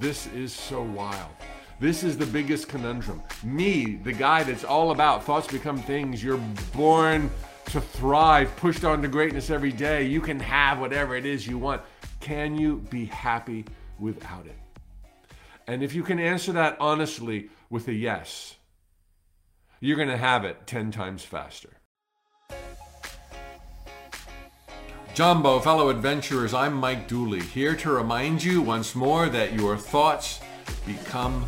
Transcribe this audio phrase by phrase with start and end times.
[0.00, 1.30] This is so wild.
[1.80, 3.22] This is the biggest conundrum.
[3.42, 6.40] Me, the guy that's all about thoughts become things, you're
[6.74, 7.30] born
[7.66, 10.04] to thrive, pushed on to greatness every day.
[10.04, 11.82] You can have whatever it is you want.
[12.20, 13.64] Can you be happy
[13.98, 14.56] without it?
[15.66, 18.56] And if you can answer that honestly with a yes,
[19.80, 21.70] you're going to have it 10 times faster.
[25.14, 30.40] Jumbo, fellow adventurers, I'm Mike Dooley, here to remind you once more that your thoughts
[30.84, 31.46] become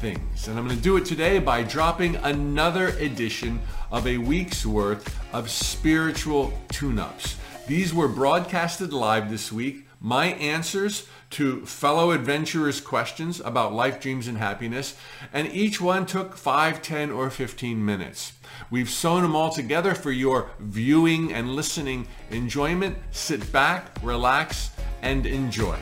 [0.00, 0.48] things.
[0.48, 3.60] And I'm going to do it today by dropping another edition
[3.92, 7.36] of a week's worth of spiritual tune ups.
[7.68, 9.86] These were broadcasted live this week.
[10.00, 14.96] My answers to fellow adventurers' questions about life, dreams, and happiness,
[15.32, 18.32] and each one took 5, 10, or 15 minutes.
[18.70, 22.96] We've sewn them all together for your viewing and listening enjoyment.
[23.10, 24.70] Sit back, relax,
[25.02, 25.78] and enjoy.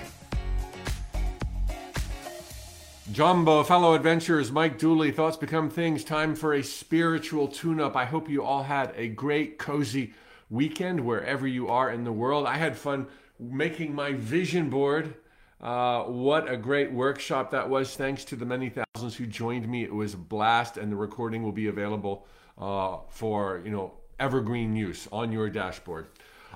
[3.12, 7.94] Jumbo, fellow adventurers, Mike Dooley, Thoughts Become Things, time for a spiritual tune up.
[7.94, 10.12] I hope you all had a great, cozy
[10.50, 12.46] weekend wherever you are in the world.
[12.46, 13.06] I had fun
[13.38, 15.14] making my vision board.
[15.60, 17.96] Uh, what a great workshop that was.
[17.96, 19.84] Thanks to the many thousands who joined me.
[19.84, 22.26] It was a blast, and the recording will be available
[22.58, 26.06] uh, for, you know, evergreen use on your dashboard.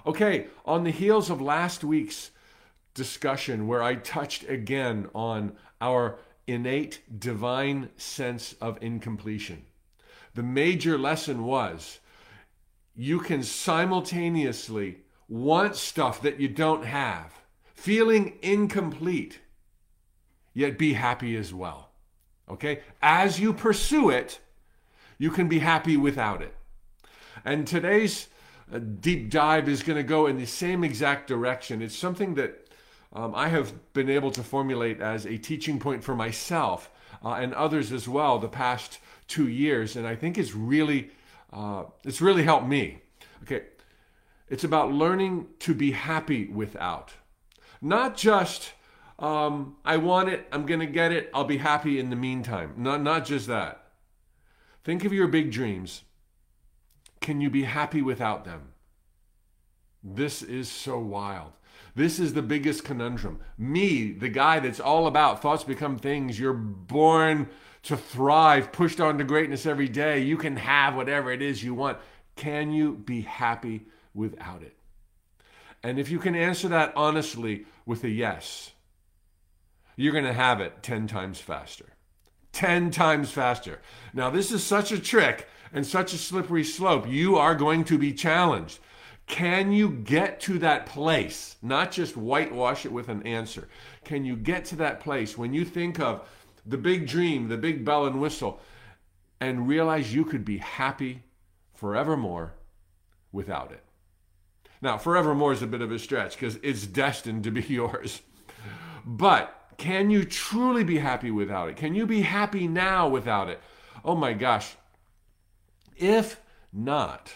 [0.07, 2.31] Okay, on the heels of last week's
[2.95, 9.65] discussion where I touched again on our innate divine sense of incompletion.
[10.35, 12.01] The major lesson was
[12.95, 14.99] you can simultaneously
[15.29, 17.33] want stuff that you don't have,
[17.81, 19.41] feeling incomplete,
[20.53, 21.91] yet be happy as well.
[22.49, 22.81] Okay?
[23.01, 24.39] As you pursue it,
[25.17, 26.55] you can be happy without it.
[27.43, 28.29] And today's
[28.73, 31.81] uh, deep dive is going to go in the same exact direction.
[31.81, 32.69] It's something that
[33.15, 36.91] um, I have been able to formulate as a teaching point for myself
[37.25, 41.11] uh, and others as well the past two years, and I think it's really
[41.53, 43.03] uh, it's really helped me.
[43.43, 43.63] Okay,
[44.49, 47.13] it's about learning to be happy without,
[47.81, 48.73] not just
[49.21, 52.75] um, I want it, I'm gonna get it, I'll be happy in the meantime.
[52.77, 53.85] Not not just that.
[54.83, 56.05] Think of your big dreams.
[57.21, 58.73] Can you be happy without them?
[60.03, 61.53] This is so wild.
[61.95, 63.41] This is the biggest conundrum.
[63.59, 67.51] Me, the guy that's all about thoughts become things, you're born
[67.83, 70.21] to thrive, pushed on to greatness every day.
[70.21, 71.99] You can have whatever it is you want.
[72.37, 74.77] Can you be happy without it?
[75.83, 78.73] And if you can answer that honestly with a yes,
[79.97, 81.87] you're going to have it 10 times faster.
[82.53, 83.81] 10 times faster.
[84.13, 87.09] Now, this is such a trick and such a slippery slope.
[87.09, 88.79] You are going to be challenged.
[89.27, 91.57] Can you get to that place?
[91.63, 93.69] Not just whitewash it with an answer.
[94.05, 96.29] Can you get to that place when you think of
[96.67, 98.61] the big dream, the big bell and whistle,
[99.41, 101.23] and realize you could be happy
[101.75, 102.55] forevermore
[103.31, 103.85] without it?
[104.83, 108.23] Now, forevermore is a bit of a stretch because it's destined to be yours.
[109.05, 111.77] But can you truly be happy without it?
[111.77, 113.61] Can you be happy now without it?
[114.05, 114.77] Oh my gosh.
[115.97, 116.41] If
[116.73, 117.33] not,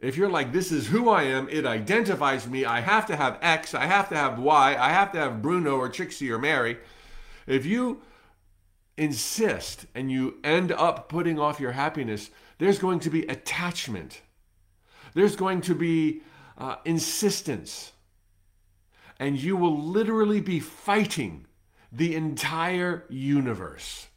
[0.00, 3.38] if you're like, this is who I am, it identifies me, I have to have
[3.40, 6.78] X, I have to have Y, I have to have Bruno or Trixie or Mary.
[7.46, 8.02] If you
[8.96, 14.20] insist and you end up putting off your happiness, there's going to be attachment.
[15.14, 16.22] There's going to be
[16.58, 17.92] uh, insistence.
[19.18, 21.46] And you will literally be fighting
[21.92, 24.08] the entire universe.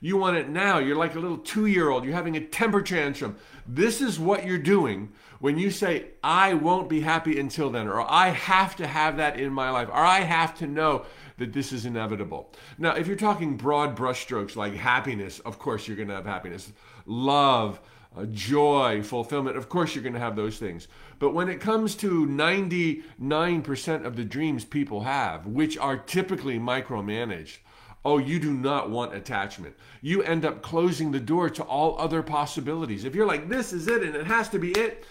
[0.00, 0.78] You want it now.
[0.78, 2.04] You're like a little two year old.
[2.04, 3.36] You're having a temper tantrum.
[3.66, 8.00] This is what you're doing when you say, I won't be happy until then, or
[8.00, 11.06] I have to have that in my life, or I have to know
[11.38, 12.52] that this is inevitable.
[12.76, 16.72] Now, if you're talking broad brushstrokes like happiness, of course you're going to have happiness.
[17.06, 17.80] Love,
[18.26, 20.88] joy, fulfillment, of course you're going to have those things.
[21.18, 27.58] But when it comes to 99% of the dreams people have, which are typically micromanaged,
[28.04, 29.76] Oh, you do not want attachment.
[30.00, 33.04] You end up closing the door to all other possibilities.
[33.04, 35.04] If you're like, this is it and it has to be it,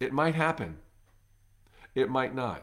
[0.00, 0.78] it might happen.
[1.94, 2.62] It might not.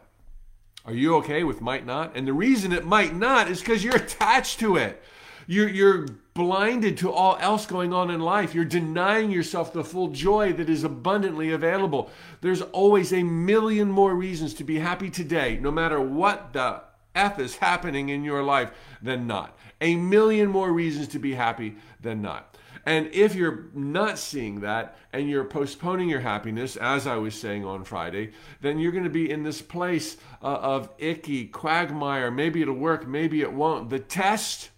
[0.86, 2.16] Are you okay with might not?
[2.16, 5.02] And the reason it might not is because you're attached to it.
[5.46, 6.06] You're, you're
[6.36, 8.54] blinded to all else going on in life.
[8.54, 12.10] You're denying yourself the full joy that is abundantly available.
[12.42, 16.82] There's always a million more reasons to be happy today, no matter what the
[17.14, 18.70] F is happening in your life
[19.02, 19.56] than not.
[19.80, 22.56] A million more reasons to be happy than not.
[22.84, 27.64] And if you're not seeing that and you're postponing your happiness, as I was saying
[27.64, 32.30] on Friday, then you're going to be in this place uh, of icky, quagmire.
[32.30, 33.90] Maybe it'll work, maybe it won't.
[33.90, 34.70] The test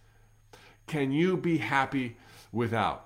[0.88, 2.16] can you be happy
[2.52, 3.04] without?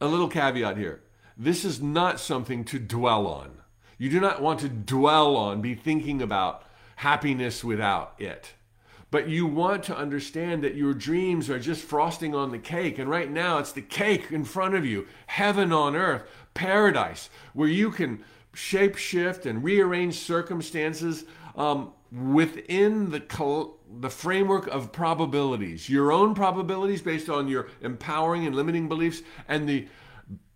[0.00, 1.02] A little caveat here
[1.38, 3.50] this is not something to dwell on.
[3.96, 6.64] You do not want to dwell on, be thinking about
[6.96, 8.54] happiness without it.
[9.10, 12.98] But you want to understand that your dreams are just frosting on the cake.
[12.98, 16.24] And right now, it's the cake in front of you heaven on earth,
[16.54, 18.22] paradise, where you can
[18.52, 21.24] shape shift and rearrange circumstances
[21.58, 23.20] um, within the,
[24.00, 25.90] the framework of probabilities.
[25.90, 29.88] Your own probabilities based on your empowering and limiting beliefs, and the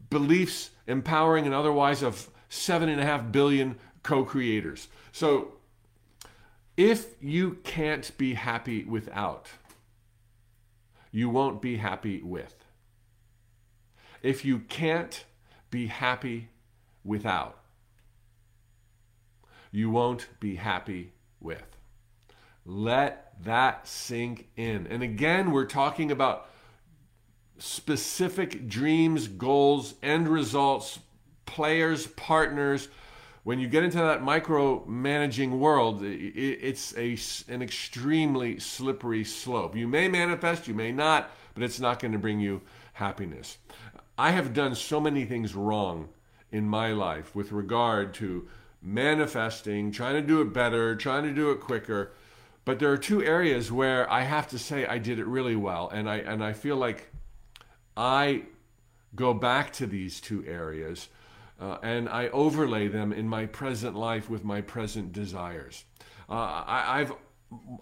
[0.08, 4.88] beliefs, empowering and otherwise, of seven and a half billion co creators.
[5.10, 5.54] So
[6.76, 9.48] if you can't be happy without,
[11.10, 12.54] you won't be happy with.
[14.22, 15.24] If you can't
[15.70, 16.48] be happy
[17.04, 17.58] without,
[19.72, 21.76] you won't be happy with.
[22.64, 24.86] Let that sink in.
[24.86, 26.48] And again, we're talking about
[27.58, 31.00] specific dreams, goals, end results,
[31.46, 32.88] players, partners,
[33.44, 37.18] when you get into that micromanaging world, it's a,
[37.52, 39.74] an extremely slippery slope.
[39.74, 43.58] You may manifest, you may not, but it's not going to bring you happiness.
[44.16, 46.08] I have done so many things wrong
[46.52, 48.46] in my life with regard to
[48.82, 52.12] manifesting, trying to do it better, trying to do it quicker.
[52.64, 55.88] But there are two areas where I have to say I did it really well,
[55.88, 57.10] and I and I feel like
[57.96, 58.44] I
[59.14, 61.08] go back to these two areas
[61.62, 65.84] uh, and I overlay them in my present life with my present desires.
[66.28, 67.14] Uh, I, have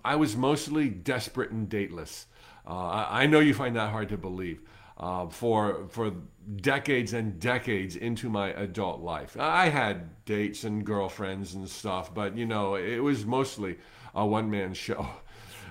[0.04, 2.26] I was mostly desperate and dateless.
[2.66, 4.60] Uh, I, I, know you find that hard to believe.
[5.00, 6.12] Uh, for for
[6.56, 12.36] decades and decades into my adult life, I had dates and girlfriends and stuff, but
[12.36, 13.78] you know it was mostly
[14.14, 15.06] a one man show.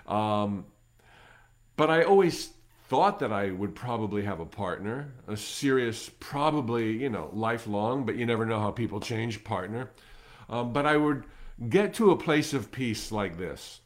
[0.07, 0.65] Um,
[1.75, 2.49] but I always
[2.87, 8.15] thought that I would probably have a partner, a serious, probably, you know, lifelong, but
[8.15, 9.91] you never know how people change partner.
[10.49, 11.25] Um, but I would
[11.69, 13.81] get to a place of peace like this.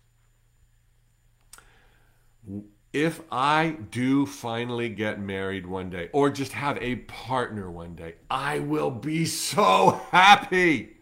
[2.93, 8.15] If I do finally get married one day, or just have a partner one day,
[8.29, 10.97] I will be so happy.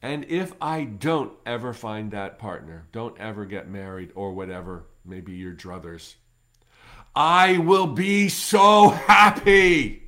[0.00, 5.32] And if I don't ever find that partner, don't ever get married or whatever, maybe
[5.32, 6.14] your druthers,
[7.14, 10.05] I will be so happy.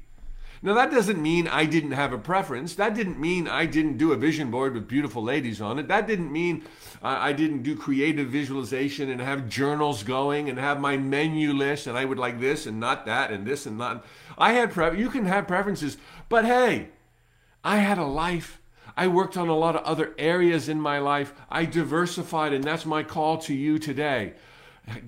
[0.61, 2.75] Now, that doesn't mean I didn't have a preference.
[2.75, 5.87] That didn't mean I didn't do a vision board with beautiful ladies on it.
[5.87, 6.65] That didn't mean
[7.01, 11.97] I didn't do creative visualization and have journals going and have my menu list and
[11.97, 14.05] I would like this and not that and this and not.
[14.37, 15.97] I had pre- you can have preferences,
[16.29, 16.89] but hey,
[17.63, 18.61] I had a life.
[18.97, 21.33] I worked on a lot of other areas in my life.
[21.49, 24.33] I diversified, and that's my call to you today.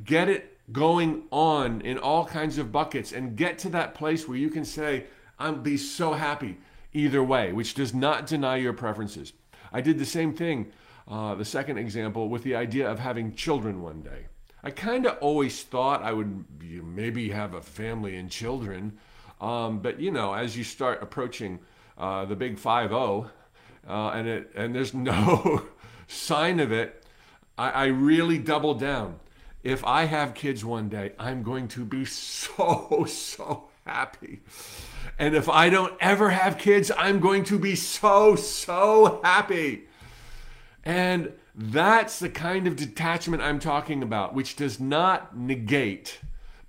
[0.05, 4.39] Get it going on in all kinds of buckets and get to that place where
[4.39, 5.07] you can say,
[5.41, 6.59] I'll be so happy
[6.93, 9.33] either way, which does not deny your preferences.
[9.73, 10.73] I did the same thing,
[11.09, 14.27] uh, the second example, with the idea of having children one day.
[14.63, 18.99] I kind of always thought I would maybe have a family and children,
[19.41, 21.61] um, but you know, as you start approaching
[21.97, 23.31] uh, the big 5 0,
[23.89, 25.63] uh, and, it, and there's no
[26.07, 27.05] sign of it,
[27.57, 29.21] I, I really doubled down
[29.63, 34.41] if I have kids one day, I'm going to be so, so happy.
[35.21, 39.83] And if I don't ever have kids, I'm going to be so, so happy.
[40.83, 46.21] And that's the kind of detachment I'm talking about, which does not negate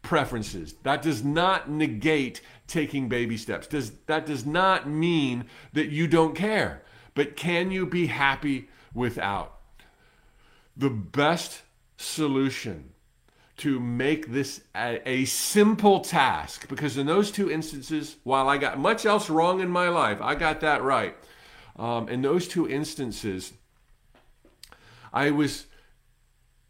[0.02, 0.74] preferences.
[0.84, 3.68] That does not negate taking baby steps.
[3.68, 6.84] Does, that does not mean that you don't care.
[7.16, 9.62] But can you be happy without?
[10.76, 11.62] The best
[11.96, 12.92] solution
[13.62, 18.80] to make this a, a, simple task because in those two instances while i got
[18.80, 21.16] much else wrong in my life i got that right.
[21.78, 23.54] Um, in those two instances
[25.14, 25.68] i was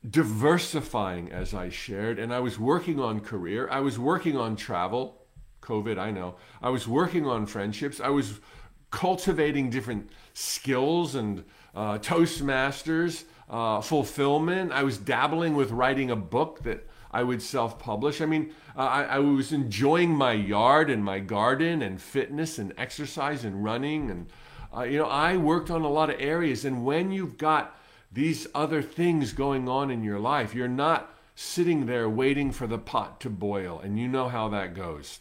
[0.10, 3.70] diversifying as i shared and i was working on career.
[3.72, 5.24] I was working on travel
[5.62, 6.36] covid i know.
[6.62, 8.02] I was working on friendships.
[8.02, 8.42] I was
[8.90, 14.72] cultivating different skills and uh, toastmasters uh, fulfillment.
[14.72, 18.22] I was dabbling with writing a book that I would self publish.
[18.22, 22.74] I mean, uh, I, I, was enjoying my yard and my garden and fitness and
[22.78, 24.10] exercise and running.
[24.10, 24.28] And,
[24.76, 26.64] uh, you know, I worked on a lot of areas.
[26.64, 27.78] And when you've got
[28.10, 32.78] these other things going on in your life, you're not sitting there waiting for the
[32.78, 35.20] pot to boil, and you know how that goes.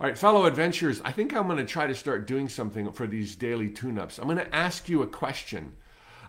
[0.00, 3.06] All right, fellow adventurers, I think I'm going to try to start doing something for
[3.06, 4.18] these daily tune ups.
[4.18, 5.72] I'm going to ask you a question.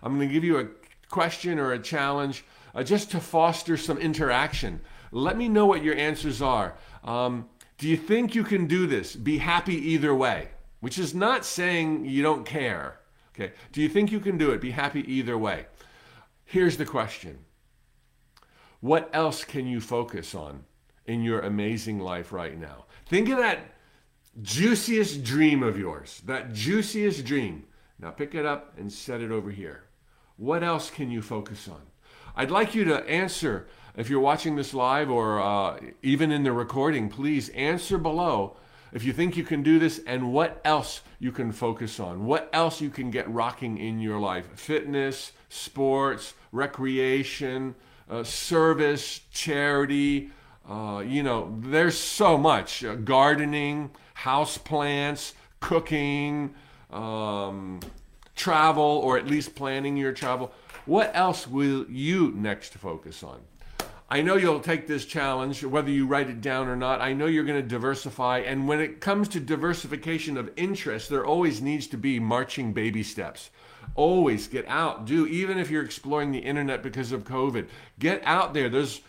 [0.02, 0.64] I'm going to give you a
[1.10, 4.80] question or a challenge uh, just to foster some interaction.
[5.12, 6.76] Let me know what your answers are.
[7.04, 7.48] Um,
[7.78, 9.16] do you think you can do this?
[9.16, 10.48] Be happy either way,
[10.80, 13.00] which is not saying you don't care.
[13.34, 13.52] Okay.
[13.72, 14.60] Do you think you can do it?
[14.60, 15.66] Be happy either way.
[16.44, 17.38] Here's the question
[18.80, 20.64] What else can you focus on
[21.06, 22.86] in your amazing life right now?
[23.06, 23.60] Think of that
[24.42, 27.64] juiciest dream of yours, that juiciest dream.
[27.98, 29.84] Now pick it up and set it over here.
[30.40, 31.82] What else can you focus on?
[32.34, 36.52] I'd like you to answer if you're watching this live or uh, even in the
[36.52, 38.56] recording, please answer below
[38.90, 42.48] if you think you can do this and what else you can focus on, what
[42.54, 47.74] else you can get rocking in your life fitness, sports, recreation,
[48.08, 50.30] uh, service, charity.
[50.66, 56.54] Uh, you know, there's so much uh, gardening, house plants, cooking,
[56.90, 57.78] um,
[58.40, 60.50] travel, or at least planning your travel.
[60.86, 63.40] What else will you next focus on?
[64.08, 67.00] I know you'll take this challenge, whether you write it down or not.
[67.00, 68.38] I know you're going to diversify.
[68.38, 73.02] And when it comes to diversification of interest, there always needs to be marching baby
[73.02, 73.50] steps.
[73.94, 77.68] Always get out, do, even if you're exploring the internet because of COVID,
[77.98, 78.68] get out there.
[78.68, 79.00] There's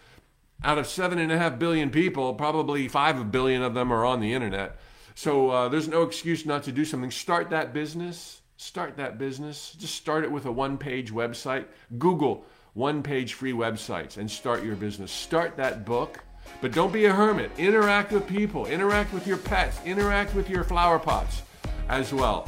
[0.64, 4.20] out of seven and a half billion people, probably five billion of them are on
[4.20, 4.78] the internet.
[5.16, 7.12] So uh, there's no excuse not to do something.
[7.12, 8.41] Start that business.
[8.62, 9.75] Start that business.
[9.80, 11.65] Just start it with a one page website.
[11.98, 15.12] Google one page free websites and start your business.
[15.12, 16.24] Start that book,
[16.62, 17.50] but don't be a hermit.
[17.58, 21.41] Interact with people, interact with your pets, interact with your flower pots
[21.89, 22.48] as well.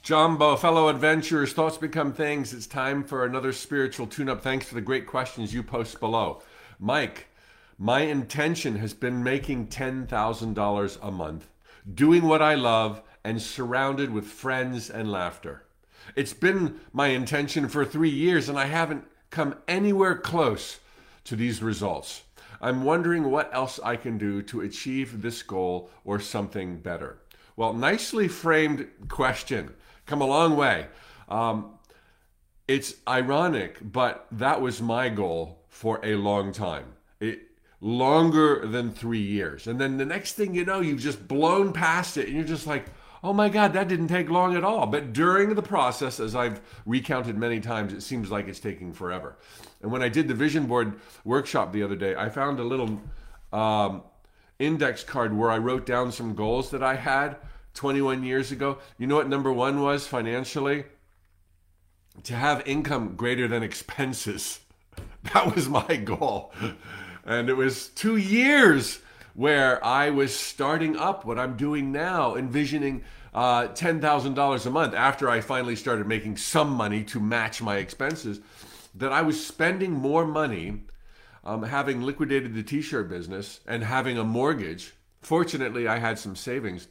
[0.00, 2.54] Jumbo, fellow adventurers, thoughts become things.
[2.54, 4.40] It's time for another spiritual tune up.
[4.42, 6.42] Thanks for the great questions you post below.
[6.80, 7.28] Mike,
[7.82, 11.48] my intention has been making $10,000 a month,
[11.92, 15.64] doing what I love and surrounded with friends and laughter.
[16.14, 20.78] It's been my intention for three years, and I haven't come anywhere close
[21.24, 22.22] to these results.
[22.60, 27.18] I'm wondering what else I can do to achieve this goal or something better.
[27.56, 29.74] Well, nicely framed question.
[30.06, 30.86] Come a long way.
[31.28, 31.80] Um,
[32.68, 36.84] it's ironic, but that was my goal for a long time.
[37.18, 37.48] It,
[37.82, 39.66] longer than three years.
[39.66, 42.66] And then the next thing you know, you've just blown past it and you're just
[42.66, 42.86] like,
[43.24, 44.86] oh my God, that didn't take long at all.
[44.86, 49.36] But during the process, as I've recounted many times, it seems like it's taking forever.
[49.82, 53.00] And when I did the vision board workshop the other day, I found a little
[53.52, 54.02] um,
[54.60, 57.36] index card where I wrote down some goals that I had
[57.74, 58.78] 21 years ago.
[58.96, 60.84] You know what number one was financially?
[62.24, 64.60] To have income greater than expenses.
[65.32, 66.52] That was my goal.
[67.24, 69.00] And it was two years
[69.34, 75.30] where I was starting up what I'm doing now, envisioning uh, $10,000 a month after
[75.30, 78.40] I finally started making some money to match my expenses,
[78.94, 80.82] that I was spending more money
[81.44, 84.94] um, having liquidated the t shirt business and having a mortgage.
[85.22, 86.88] Fortunately, I had some savings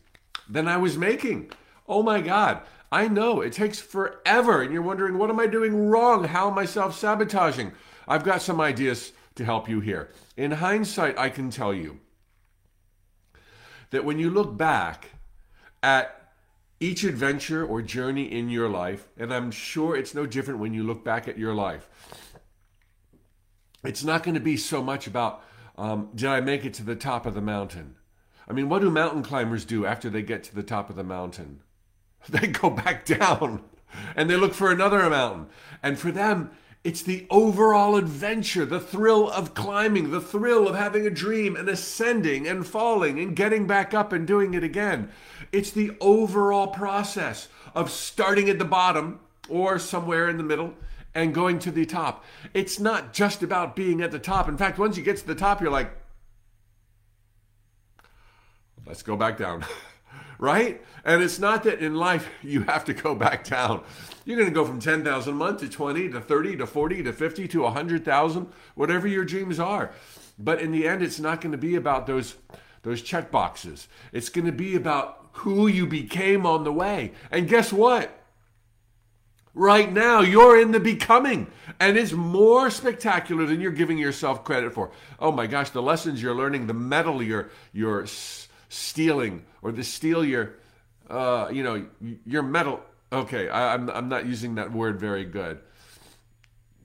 [0.49, 1.51] than I was making.
[1.87, 2.61] Oh my God.
[2.91, 6.25] I know it takes forever, and you're wondering, what am I doing wrong?
[6.25, 7.71] How am I self sabotaging?
[8.07, 10.09] I've got some ideas to help you here.
[10.37, 11.99] In hindsight, I can tell you
[13.91, 15.11] that when you look back
[15.83, 16.33] at
[16.79, 20.83] each adventure or journey in your life, and I'm sure it's no different when you
[20.83, 21.87] look back at your life,
[23.83, 25.43] it's not going to be so much about
[25.77, 27.95] um, did I make it to the top of the mountain?
[28.47, 31.03] I mean, what do mountain climbers do after they get to the top of the
[31.03, 31.61] mountain?
[32.29, 33.63] They go back down
[34.15, 35.47] and they look for another mountain.
[35.81, 36.51] And for them,
[36.83, 41.69] it's the overall adventure, the thrill of climbing, the thrill of having a dream and
[41.69, 45.11] ascending and falling and getting back up and doing it again.
[45.51, 50.73] It's the overall process of starting at the bottom or somewhere in the middle
[51.13, 52.25] and going to the top.
[52.53, 54.49] It's not just about being at the top.
[54.49, 55.91] In fact, once you get to the top, you're like,
[58.87, 59.65] let's go back down.
[60.41, 60.81] right?
[61.05, 63.81] And it's not that in life you have to go back down.
[64.25, 67.13] You're going to go from 10,000 a month to 20 to 30 to 40 to
[67.13, 69.91] 50 to 100,000, whatever your dreams are.
[70.37, 72.35] But in the end, it's not going to be about those
[72.83, 73.87] those check boxes.
[74.11, 77.11] It's going to be about who you became on the way.
[77.29, 78.11] And guess what?
[79.53, 84.73] Right now, you're in the becoming, and it's more spectacular than you're giving yourself credit
[84.73, 84.89] for.
[85.19, 88.07] Oh my gosh, the lessons you're learning, the metal you're you're
[88.71, 90.55] stealing or the steel your
[91.09, 91.85] uh, you know
[92.25, 92.81] your metal
[93.13, 95.59] Okay, I, I'm I'm not using that word very good.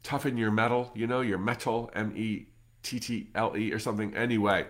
[0.02, 2.46] Toughen your metal, you know, your metal, M E
[2.82, 4.16] T T L E or something.
[4.16, 4.66] Anyway,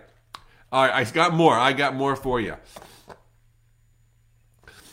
[0.71, 1.57] all right, I got more.
[1.57, 2.57] I got more for you.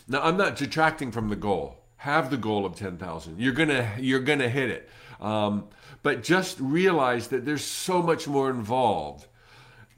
[0.09, 1.85] Now I'm not detracting from the goal.
[1.97, 3.40] Have the goal of ten thousand.
[3.40, 4.88] You're gonna you're gonna hit it.
[5.21, 5.69] Um,
[6.02, 9.26] but just realize that there's so much more involved.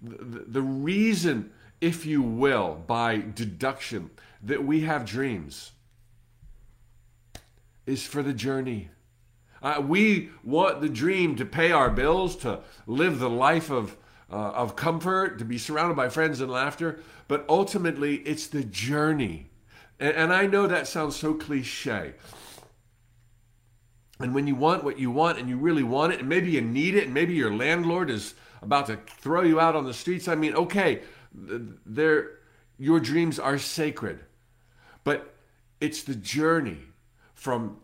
[0.02, 4.10] The, the reason, if you will, by deduction,
[4.42, 5.72] that we have dreams
[7.86, 8.88] is for the journey.
[9.62, 13.96] Uh, we want the dream to pay our bills, to live the life of,
[14.30, 19.48] uh, of comfort, to be surrounded by friends and laughter, but ultimately it's the journey.
[19.98, 22.14] And, and I know that sounds so cliche.
[24.18, 26.60] And when you want what you want and you really want it, and maybe you
[26.60, 30.26] need it, and maybe your landlord is about to throw you out on the streets,
[30.26, 31.02] I mean, okay,
[31.36, 32.22] they
[32.78, 34.20] your dreams are sacred.
[35.04, 35.34] But
[35.80, 36.78] it's the journey
[37.34, 37.78] from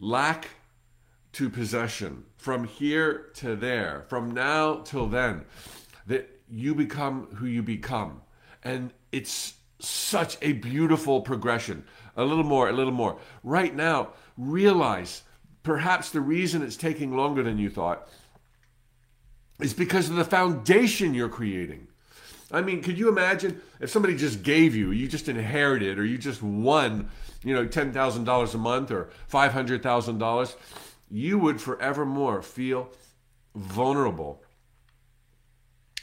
[0.00, 0.48] lack
[1.32, 5.44] to possession, from here to there, from now till then,
[6.06, 8.22] that you become who you become.
[8.64, 11.84] And it's such a beautiful progression.
[12.16, 13.18] A little more, a little more.
[13.44, 15.22] Right now, realize
[15.62, 18.08] perhaps the reason it's taking longer than you thought
[19.60, 21.88] is because of the foundation you're creating.
[22.50, 26.16] I mean, could you imagine if somebody just gave you, you just inherited, or you
[26.16, 27.10] just won,
[27.44, 30.56] you know, $10,000 a month or $500,000?
[31.10, 32.90] You would forevermore feel
[33.54, 34.42] vulnerable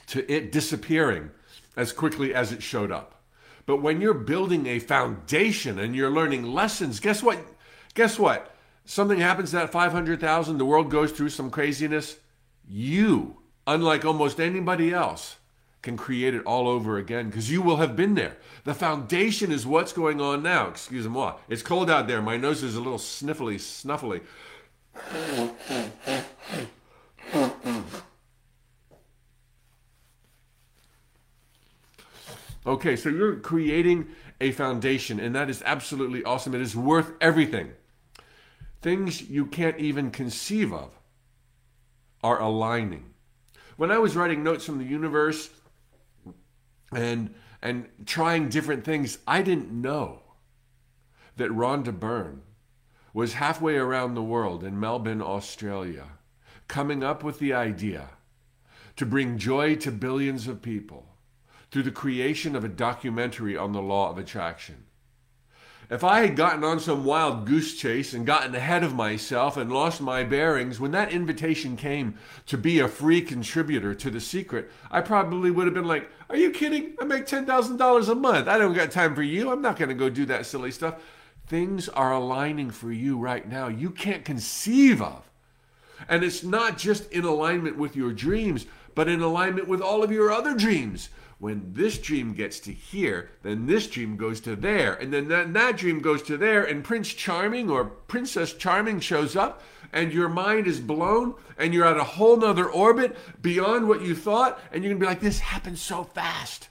[0.08, 1.32] to it disappearing
[1.76, 3.24] as quickly as it showed up.
[3.66, 7.40] But when you're building a foundation and you're learning lessons, guess what?
[7.96, 8.56] Guess what?
[8.86, 12.18] Something happens to that 500,000, the world goes through some craziness.
[12.68, 15.38] You, unlike almost anybody else,
[15.86, 18.36] can create it all over again because you will have been there.
[18.66, 20.68] The foundation is what's going on now.
[20.68, 21.32] Excuse me.
[21.48, 22.22] It's cold out there.
[22.22, 24.22] My nose is a little sniffly, snuffly.
[32.68, 34.08] Okay, so you're creating
[34.42, 36.56] a foundation, and that is absolutely awesome.
[36.56, 37.74] It is worth everything.
[38.82, 40.90] Things you can't even conceive of
[42.24, 43.14] are aligning.
[43.78, 45.50] When I was writing notes from the universe,
[46.96, 50.22] and and trying different things, I didn't know
[51.38, 52.44] that Rhonda Byrne
[53.14, 56.10] was halfway around the world in Melbourne, Australia,
[56.68, 58.10] coming up with the idea
[58.96, 61.08] to bring joy to billions of people
[61.72, 64.86] through the creation of a documentary on the law of attraction.
[65.90, 69.72] If I had gotten on some wild goose chase and gotten ahead of myself and
[69.72, 72.18] lost my bearings, when that invitation came
[72.48, 76.38] to be a free contributor to The Secret, I probably would have been like, Are
[76.38, 76.96] you kidding?
[77.00, 78.48] I make $10,000 a month.
[78.48, 79.52] I don't got time for you.
[79.52, 80.96] I'm not going to go do that silly stuff.
[81.46, 83.68] Things are aligning for you right now.
[83.68, 85.30] You can't conceive of.
[86.10, 90.12] And it's not just in alignment with your dreams, but in alignment with all of
[90.12, 94.94] your other dreams when this dream gets to here, then this dream goes to there,
[94.94, 99.36] and then that, that dream goes to there, and Prince Charming or Princess Charming shows
[99.36, 104.02] up, and your mind is blown, and you're at a whole nother orbit beyond what
[104.02, 106.70] you thought, and you're gonna be like, this happened so fast.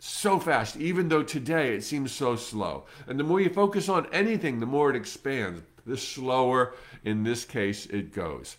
[0.00, 2.86] So fast, even though today it seems so slow.
[3.08, 5.62] And the more you focus on anything, the more it expands.
[5.84, 8.56] The slower, in this case, it goes.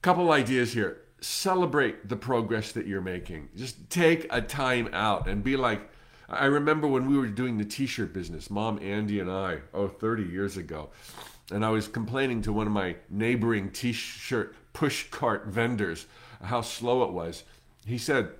[0.00, 3.48] Couple ideas here celebrate the progress that you're making.
[3.56, 5.90] Just take a time out and be like,
[6.28, 9.88] I remember when we were doing the t shirt business, Mom, Andy, and I, oh,
[9.88, 10.90] 30 years ago.
[11.50, 16.06] And I was complaining to one of my neighboring t shirt push cart vendors
[16.42, 17.44] how slow it was.
[17.86, 18.30] He said,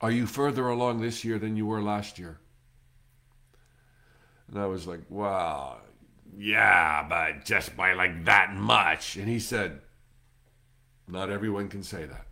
[0.00, 2.38] Are you further along this year than you were last year?
[4.48, 5.78] And I was like, Wow,
[6.36, 9.16] yeah, but just by like that much.
[9.16, 9.80] And he said,
[11.08, 12.26] not everyone can say that.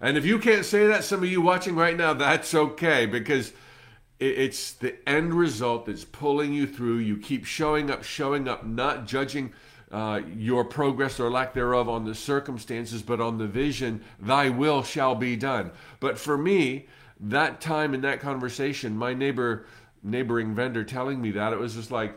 [0.00, 3.52] And if you can't say that, some of you watching right now, that's okay because
[4.18, 6.98] it's the end result that's pulling you through.
[6.98, 9.52] You keep showing up, showing up, not judging
[9.90, 14.82] uh, your progress or lack thereof on the circumstances, but on the vision, thy will
[14.82, 15.70] shall be done.
[15.98, 16.86] But for me,
[17.18, 19.66] that time in that conversation, my neighbor,
[20.02, 22.14] neighboring vendor telling me that, it was just like,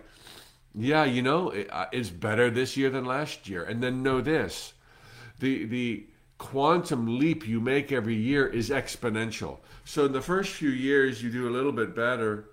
[0.75, 3.63] yeah, you know, uh, it's better this year than last year.
[3.63, 4.72] And then know this
[5.43, 9.59] the the quantum leap you make every year is exponential.
[9.85, 12.49] So in the first few years you do a little bit better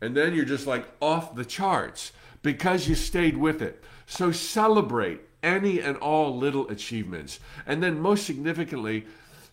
[0.00, 3.82] and then you're just like off the charts because you stayed with it.
[4.06, 7.40] So celebrate any and all little achievements.
[7.66, 9.06] And then most significantly,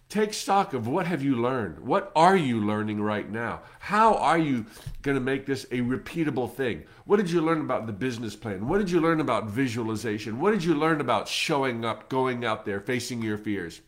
[0.10, 1.80] take stock of what have you learned?
[1.80, 3.62] What are you learning right now?
[3.80, 4.66] How are you
[5.04, 6.84] going to make this a repeatable thing?
[7.06, 8.68] What did you learn about the business plan?
[8.68, 10.40] What did you learn about visualization?
[10.40, 13.82] What did you learn about showing up going out there facing your fears?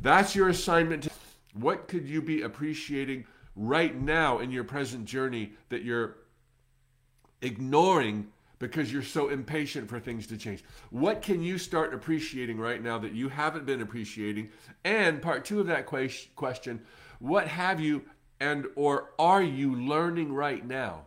[0.00, 1.08] That's your assignment
[1.52, 6.16] what could you be appreciating right now in your present journey that you're
[7.42, 8.28] ignoring
[8.60, 10.62] because you're so impatient for things to change.
[10.90, 14.50] What can you start appreciating right now that you haven't been appreciating?
[14.84, 16.80] And part 2 of that question,
[17.18, 18.02] what have you
[18.38, 21.06] and or are you learning right now?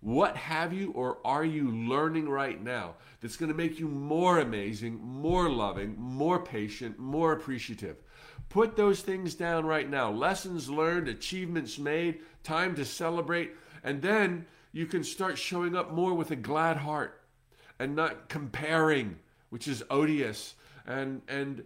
[0.00, 4.40] What have you or are you learning right now that's going to make you more
[4.40, 7.96] amazing, more loving, more patient, more appreciative?
[8.48, 10.10] Put those things down right now.
[10.10, 16.12] Lessons learned, achievements made, time to celebrate, and then you can start showing up more
[16.12, 17.22] with a glad heart
[17.78, 19.16] and not comparing,
[19.48, 21.64] which is odious, and and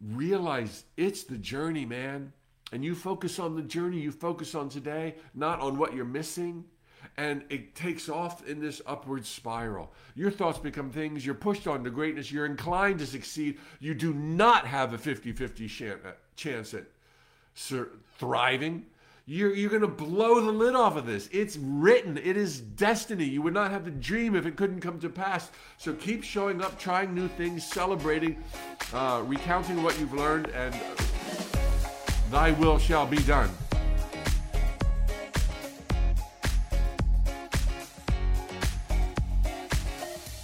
[0.00, 2.32] realize it's the journey, man.
[2.70, 6.64] And you focus on the journey, you focus on today, not on what you're missing.
[7.16, 9.92] And it takes off in this upward spiral.
[10.14, 13.58] Your thoughts become things, you're pushed on to greatness, you're inclined to succeed.
[13.80, 16.84] You do not have a 50 50 uh, chance at
[18.18, 18.86] thriving.
[19.32, 21.30] You're, you're going to blow the lid off of this.
[21.32, 23.24] It's written, it is destiny.
[23.24, 25.50] You would not have the dream if it couldn't come to pass.
[25.78, 28.36] So keep showing up, trying new things, celebrating,
[28.92, 30.78] uh, recounting what you've learned, and
[32.30, 33.48] thy will shall be done.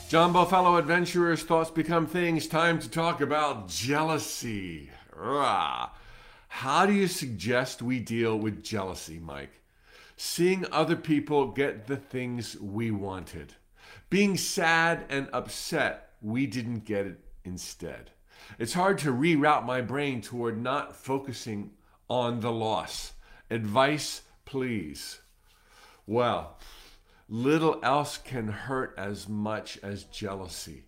[0.08, 2.46] Jumbo, fellow adventurers, thoughts become things.
[2.46, 4.88] Time to talk about jealousy.
[5.14, 5.90] Rah.
[6.62, 9.62] How do you suggest we deal with jealousy, Mike?
[10.16, 13.54] Seeing other people get the things we wanted.
[14.10, 18.10] Being sad and upset we didn't get it instead.
[18.58, 21.74] It's hard to reroute my brain toward not focusing
[22.10, 23.12] on the loss.
[23.48, 25.20] Advice, please.
[26.08, 26.58] Well,
[27.28, 30.87] little else can hurt as much as jealousy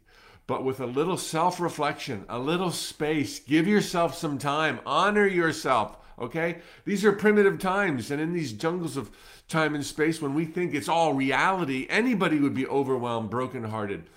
[0.50, 3.38] but with a little self reflection, a little space.
[3.38, 6.58] Give yourself some time, honor yourself, okay?
[6.84, 9.12] These are primitive times, and in these jungles of
[9.46, 14.10] time and space, when we think it's all reality, anybody would be overwhelmed, brokenhearted.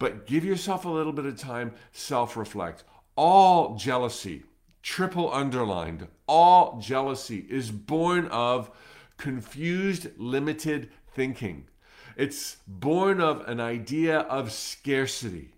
[0.00, 2.82] But give yourself a little bit of time, self reflect.
[3.14, 4.42] All jealousy,
[4.82, 8.72] triple underlined, all jealousy is born of
[9.18, 11.68] confused, limited thinking.
[12.16, 15.52] It's born of an idea of scarcity.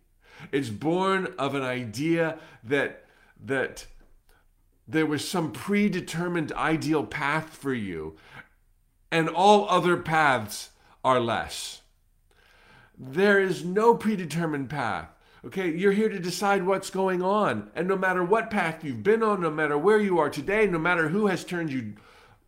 [0.53, 3.05] It's born of an idea that
[3.45, 3.87] that
[4.87, 8.17] there was some predetermined ideal path for you,
[9.13, 10.71] and all other paths
[11.05, 11.83] are less.
[12.99, 15.09] There is no predetermined path.
[15.45, 17.71] Okay, you're here to decide what's going on.
[17.77, 20.79] And no matter what path you've been on, no matter where you are today, no
[20.79, 21.95] matter who has turned you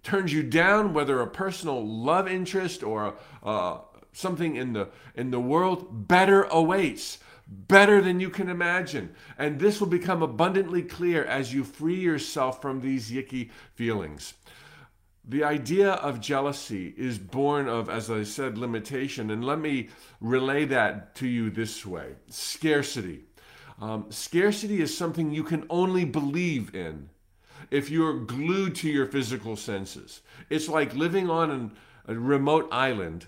[0.03, 3.79] turned you down, whether a personal love interest or uh,
[4.12, 7.18] something in the in the world, better awaits
[7.51, 9.15] better than you can imagine.
[9.37, 14.35] And this will become abundantly clear as you free yourself from these yicky feelings.
[15.25, 19.31] The idea of jealousy is born of, as I said, limitation.
[19.31, 19.89] And let me
[20.21, 23.25] relay that to you this way scarcity.
[23.81, 27.09] Um, scarcity is something you can only believe in
[27.71, 30.21] if you're glued to your physical senses.
[30.49, 31.73] It's like living on an,
[32.07, 33.27] a remote island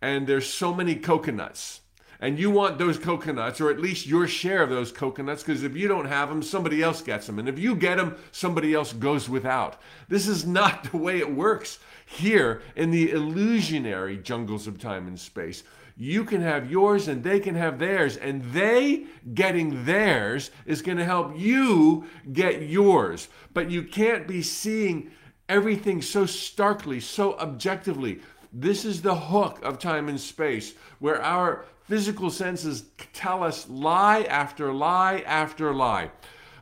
[0.00, 1.80] and there's so many coconuts
[2.20, 5.76] and you want those coconuts, or at least your share of those coconuts, because if
[5.76, 7.38] you don't have them, somebody else gets them.
[7.38, 9.80] And if you get them, somebody else goes without.
[10.08, 15.18] This is not the way it works here in the illusionary jungles of time and
[15.18, 15.62] space.
[15.96, 20.98] You can have yours and they can have theirs, and they getting theirs is going
[20.98, 23.28] to help you get yours.
[23.52, 25.10] But you can't be seeing
[25.48, 28.20] everything so starkly, so objectively.
[28.52, 34.22] This is the hook of time and space where our physical senses tell us lie
[34.24, 36.10] after lie after lie.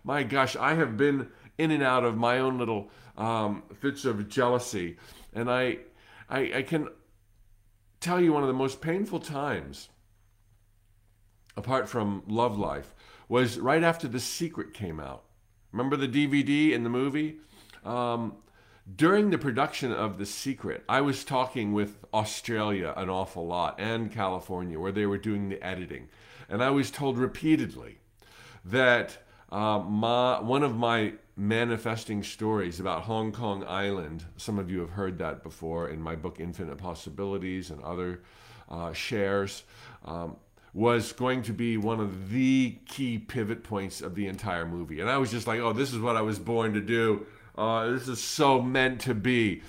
[0.05, 4.29] My gosh, I have been in and out of my own little um, fits of
[4.29, 4.99] jealousy,
[5.35, 5.79] and I,
[6.31, 6.89] I, I can
[8.01, 9.89] tell you one of the most painful times,
[11.57, 12.95] apart from love life,
[13.29, 15.25] was right after The Secret came out.
[15.73, 17.39] Remember the DVD and the movie?
[17.85, 18.37] Um,
[18.95, 24.13] during the production of The Secret, I was talking with Australia an awful lot and
[24.13, 26.09] California, where they were doing the editing.
[26.49, 27.99] And I was told repeatedly
[28.65, 29.19] that
[29.51, 34.91] uh, my, one of my manifesting stories about Hong Kong Island, some of you have
[34.91, 38.23] heard that before in my book Infinite Possibilities and other
[38.69, 39.65] uh, shares,
[40.05, 40.37] um,
[40.73, 45.01] was going to be one of the key pivot points of the entire movie.
[45.01, 47.27] And I was just like, oh, this is what I was born to do.
[47.57, 49.63] Uh, this is so meant to be.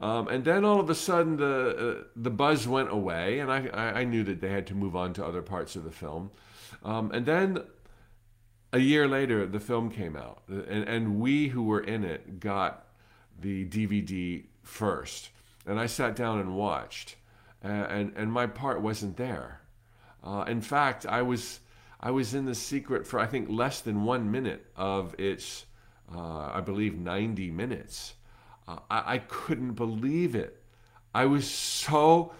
[0.00, 3.68] Um, and then all of a sudden, the uh, the buzz went away, and I,
[4.00, 6.30] I knew that they had to move on to other parts of the film.
[6.82, 7.62] Um, and then
[8.72, 12.86] a year later, the film came out, and, and we who were in it got
[13.38, 15.30] the DVD first.
[15.66, 17.16] And I sat down and watched,
[17.62, 19.60] and, and, and my part wasn't there.
[20.24, 21.60] Uh, in fact, I was
[22.00, 25.66] I was in the secret for I think less than one minute of its,
[26.14, 28.14] uh, I believe, 90 minutes.
[28.66, 30.62] Uh, I, I couldn't believe it.
[31.14, 32.32] I was so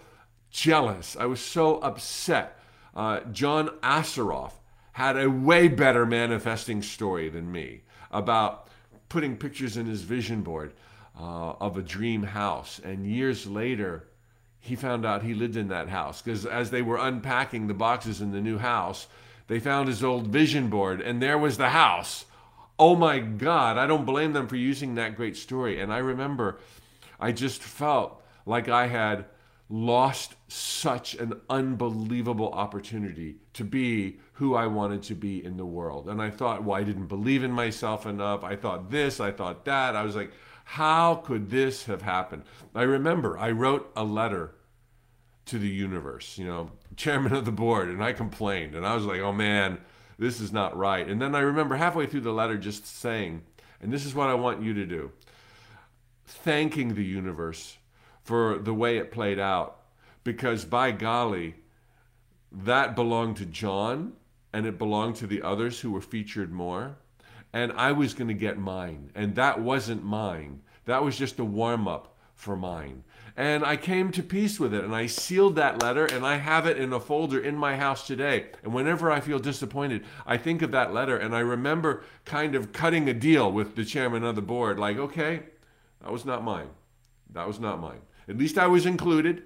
[0.49, 1.17] jealous.
[1.19, 2.59] I was so upset.
[2.95, 4.51] Uh, John Assaraf
[4.93, 7.81] had a way better manifesting story than me
[8.11, 8.67] about
[9.09, 10.73] putting pictures in his vision board
[11.19, 12.79] uh, of a dream house.
[12.83, 14.07] And years later,
[14.59, 18.21] he found out he lived in that house because as they were unpacking the boxes
[18.21, 19.07] in the new house,
[19.47, 22.25] they found his old vision board and there was the house.
[22.81, 25.79] Oh my God, I don't blame them for using that great story.
[25.79, 26.57] And I remember
[27.19, 29.25] I just felt like I had
[29.69, 36.09] lost such an unbelievable opportunity to be who I wanted to be in the world.
[36.09, 38.43] And I thought, well, I didn't believe in myself enough.
[38.43, 39.95] I thought this, I thought that.
[39.95, 40.31] I was like,
[40.63, 42.45] how could this have happened?
[42.73, 44.55] I remember I wrote a letter
[45.45, 48.73] to the universe, you know, chairman of the board, and I complained.
[48.73, 49.77] And I was like, oh man,
[50.21, 51.07] this is not right.
[51.07, 53.41] And then I remember halfway through the letter just saying,
[53.81, 55.11] and this is what I want you to do
[56.25, 57.77] thanking the universe
[58.23, 59.79] for the way it played out.
[60.23, 61.55] Because by golly,
[62.51, 64.13] that belonged to John
[64.53, 66.97] and it belonged to the others who were featured more.
[67.51, 69.09] And I was going to get mine.
[69.15, 70.61] And that wasn't mine.
[70.85, 73.03] That was just a warm up for mine.
[73.37, 76.65] And I came to peace with it and I sealed that letter and I have
[76.65, 78.47] it in a folder in my house today.
[78.63, 82.73] And whenever I feel disappointed, I think of that letter and I remember kind of
[82.73, 85.43] cutting a deal with the chairman of the board like, okay,
[86.01, 86.69] that was not mine.
[87.31, 88.01] That was not mine.
[88.27, 89.43] At least I was included.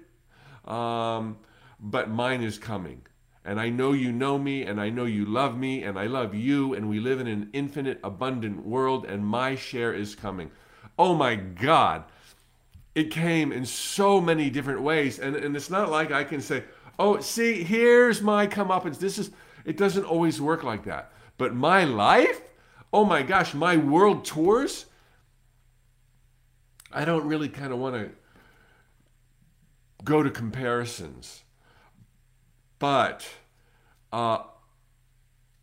[0.64, 1.38] Um,
[1.78, 3.02] but mine is coming.
[3.44, 6.34] And I know you know me, and I know you love me, and I love
[6.34, 10.50] you, and we live in an infinite, abundant world, and my share is coming.
[10.98, 12.04] Oh my God.
[12.96, 15.18] It came in so many different ways.
[15.18, 16.64] And, and it's not like I can say,
[16.98, 18.98] oh, see, here's my comeuppance.
[18.98, 19.30] This is,
[19.66, 21.12] it doesn't always work like that.
[21.36, 22.40] But my life,
[22.94, 24.86] oh my gosh, my world tours,
[26.90, 28.10] I don't really kind of want to
[30.02, 31.42] go to comparisons.
[32.78, 33.28] But
[34.10, 34.38] uh,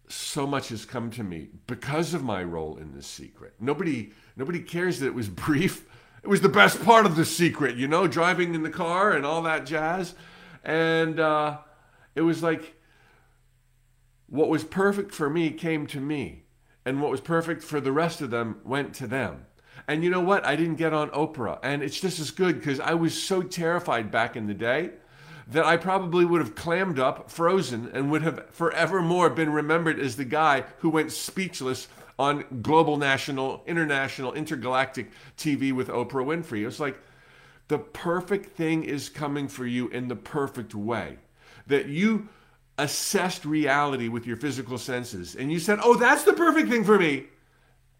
[0.07, 3.55] so much has come to me because of my role in this secret.
[3.59, 5.87] Nobody, nobody cares that it was brief.
[6.23, 9.25] It was the best part of the secret, you know, driving in the car and
[9.25, 10.15] all that jazz.
[10.63, 11.57] And uh,
[12.15, 12.75] it was like
[14.27, 16.45] what was perfect for me came to me,
[16.85, 19.45] and what was perfect for the rest of them went to them.
[19.87, 20.45] And you know what?
[20.45, 21.59] I didn't get on Oprah.
[21.61, 24.91] And it's just as good because I was so terrified back in the day
[25.47, 30.15] that I probably would have clammed up, frozen, and would have forevermore been remembered as
[30.15, 36.61] the guy who went speechless on global, national, international, intergalactic TV with Oprah Winfrey.
[36.61, 36.99] It was like
[37.67, 41.17] the perfect thing is coming for you in the perfect way.
[41.67, 42.29] That you
[42.77, 46.97] assessed reality with your physical senses and you said, oh, that's the perfect thing for
[46.97, 47.25] me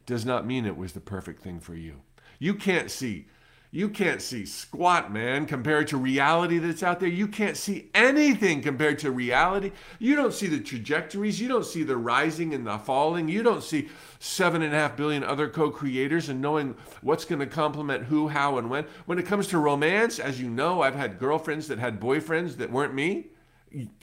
[0.06, 2.02] does not mean it was the perfect thing for you.
[2.40, 3.28] You can't see.
[3.76, 7.10] You can't see squat, man, compared to reality that's out there.
[7.10, 9.72] You can't see anything compared to reality.
[9.98, 11.42] You don't see the trajectories.
[11.42, 13.30] You don't see the rising and the falling.
[13.30, 17.40] You don't see seven and a half billion other co creators and knowing what's going
[17.40, 18.86] to complement who, how, and when.
[19.08, 22.72] When it comes to romance, as you know, I've had girlfriends that had boyfriends that
[22.72, 23.30] weren't me.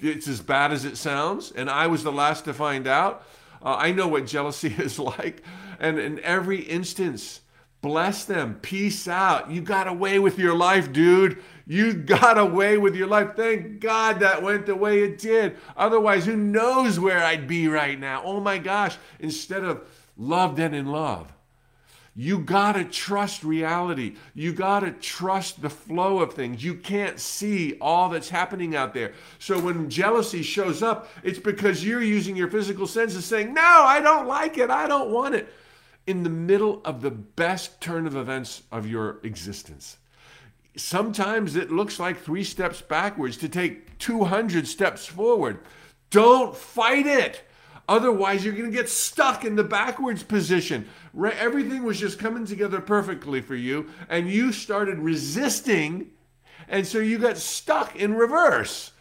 [0.00, 3.24] It's as bad as it sounds, and I was the last to find out.
[3.62, 5.44] Uh, I know what jealousy is like.
[5.78, 7.42] And in every instance,
[7.82, 8.58] bless them.
[8.62, 9.50] Peace out.
[9.50, 11.42] You got away with your life, dude.
[11.66, 13.36] You got away with your life.
[13.36, 15.56] Thank God that went the way it did.
[15.76, 18.22] Otherwise, who knows where I'd be right now?
[18.24, 18.96] Oh my gosh.
[19.18, 19.82] Instead of
[20.16, 21.32] loved and in love.
[22.16, 24.16] You got to trust reality.
[24.34, 26.62] You got to trust the flow of things.
[26.62, 29.12] You can't see all that's happening out there.
[29.38, 34.00] So when jealousy shows up, it's because you're using your physical senses saying, No, I
[34.00, 34.70] don't like it.
[34.70, 35.54] I don't want it.
[36.06, 39.98] In the middle of the best turn of events of your existence.
[40.76, 45.60] Sometimes it looks like three steps backwards to take 200 steps forward.
[46.10, 47.44] Don't fight it.
[47.88, 50.88] Otherwise, you're going to get stuck in the backwards position.
[51.24, 56.12] Everything was just coming together perfectly for you, and you started resisting,
[56.68, 58.92] and so you got stuck in reverse.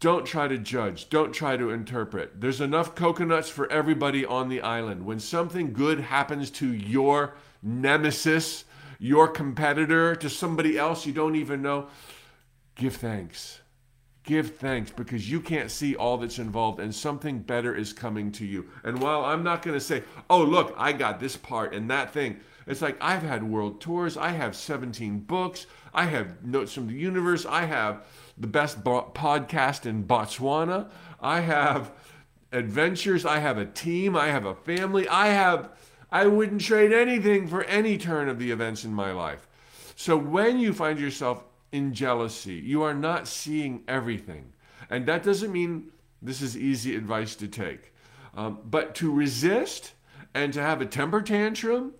[0.00, 1.08] Don't try to judge.
[1.08, 2.40] Don't try to interpret.
[2.40, 5.06] There's enough coconuts for everybody on the island.
[5.06, 8.64] When something good happens to your nemesis,
[8.98, 11.88] your competitor, to somebody else you don't even know,
[12.74, 13.60] give thanks.
[14.24, 18.46] Give thanks because you can't see all that's involved and something better is coming to
[18.46, 18.66] you.
[18.82, 22.12] And while I'm not going to say, oh, look, I got this part and that
[22.12, 26.86] thing, it's like I've had world tours, I have 17 books, I have notes from
[26.86, 30.88] the universe, I have the best bo- podcast in Botswana,
[31.20, 31.92] I have
[32.52, 35.70] adventures, I have a team, I have a family, I have
[36.10, 39.48] I wouldn't trade anything for any turn of the events in my life.
[39.96, 41.42] So when you find yourself
[41.72, 44.52] in jealousy, you are not seeing everything.
[44.88, 45.90] And that doesn't mean
[46.22, 47.92] this is easy advice to take.
[48.36, 49.94] Um, but to resist
[50.34, 51.94] and to have a temper tantrum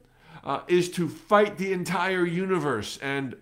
[0.45, 3.37] uh, is to fight the entire universe, and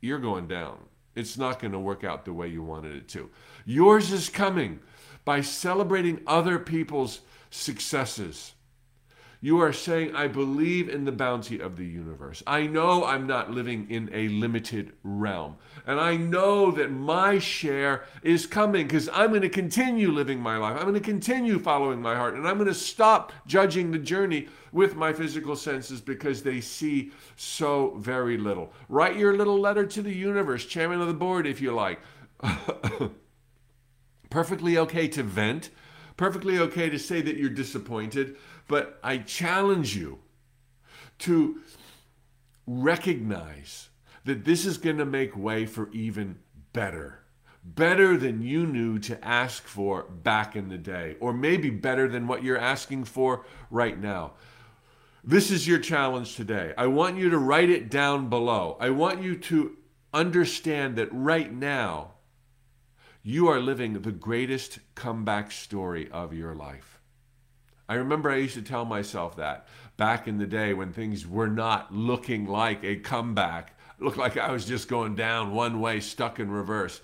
[0.00, 0.78] you're going down.
[1.16, 3.30] It's not going to work out the way you wanted it to.
[3.64, 4.80] Yours is coming
[5.24, 8.52] by celebrating other people's successes
[9.46, 12.42] you are saying, I believe in the bounty of the universe.
[12.48, 15.54] I know I'm not living in a limited realm.
[15.86, 20.56] And I know that my share is coming because I'm going to continue living my
[20.56, 20.74] life.
[20.74, 22.34] I'm going to continue following my heart.
[22.34, 27.12] And I'm going to stop judging the journey with my physical senses because they see
[27.36, 28.72] so very little.
[28.88, 32.00] Write your little letter to the universe, chairman of the board, if you like.
[34.28, 35.70] Perfectly okay to vent.
[36.16, 38.36] Perfectly okay to say that you're disappointed
[38.68, 40.18] but I challenge you
[41.20, 41.60] to
[42.66, 43.88] recognize
[44.24, 46.38] that this is going to make way for even
[46.72, 47.20] better.
[47.64, 52.26] Better than you knew to ask for back in the day, or maybe better than
[52.26, 54.32] what you're asking for right now.
[55.24, 56.72] This is your challenge today.
[56.78, 58.76] I want you to write it down below.
[58.78, 59.76] I want you to
[60.14, 62.12] understand that right now,
[63.24, 66.95] you are living the greatest comeback story of your life.
[67.88, 71.48] I remember I used to tell myself that back in the day when things were
[71.48, 73.78] not looking like a comeback.
[73.98, 77.00] It looked like I was just going down one way, stuck in reverse.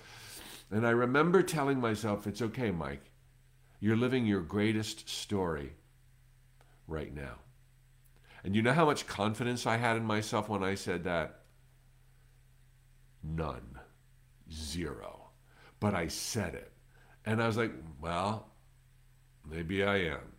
[0.69, 3.11] And I remember telling myself, it's okay, Mike.
[3.79, 5.73] You're living your greatest story
[6.87, 7.39] right now.
[8.43, 11.39] And you know how much confidence I had in myself when I said that?
[13.23, 13.79] None.
[14.51, 15.29] Zero.
[15.79, 16.71] But I said it.
[17.25, 18.51] And I was like, well,
[19.49, 20.32] maybe I am.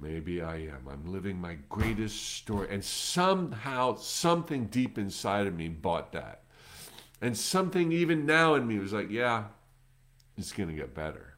[0.00, 0.88] Maybe I am.
[0.90, 2.68] I'm living my greatest story.
[2.70, 6.42] And somehow, something deep inside of me bought that.
[7.20, 9.44] And something even now in me was like, yeah,
[10.36, 11.36] it's going to get better.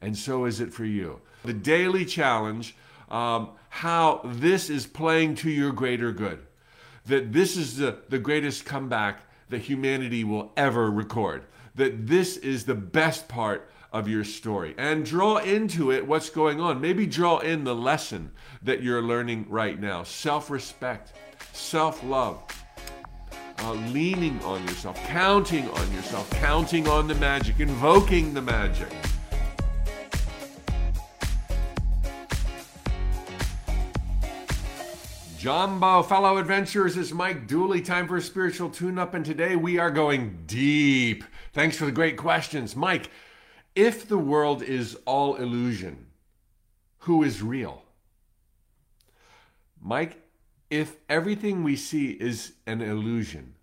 [0.00, 1.20] And so is it for you.
[1.44, 2.76] The daily challenge,
[3.10, 6.38] um, how this is playing to your greater good.
[7.06, 11.44] That this is the, the greatest comeback that humanity will ever record.
[11.74, 16.60] That this is the best part of your story and draw into it what's going
[16.60, 16.80] on.
[16.80, 21.12] Maybe draw in the lesson that you're learning right now self respect,
[21.52, 22.42] self love.
[23.62, 28.88] Uh, leaning on yourself, counting on yourself, counting on the magic, invoking the magic.
[35.40, 37.80] Jambo, fellow adventurers, it's Mike Dooley.
[37.80, 41.24] Time for a spiritual tune up, and today we are going deep.
[41.54, 42.76] Thanks for the great questions.
[42.76, 43.10] Mike,
[43.74, 46.06] if the world is all illusion,
[47.00, 47.82] who is real?
[49.80, 50.22] Mike,
[50.68, 53.54] if everything we see is an illusion,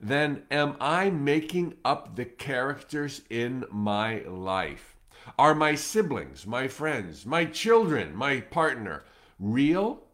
[0.00, 4.96] then am I making up the characters in my life?
[5.38, 9.04] Are my siblings, my friends, my children, my partner
[9.38, 10.04] real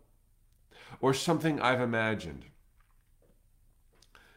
[1.01, 2.47] or something I've imagined?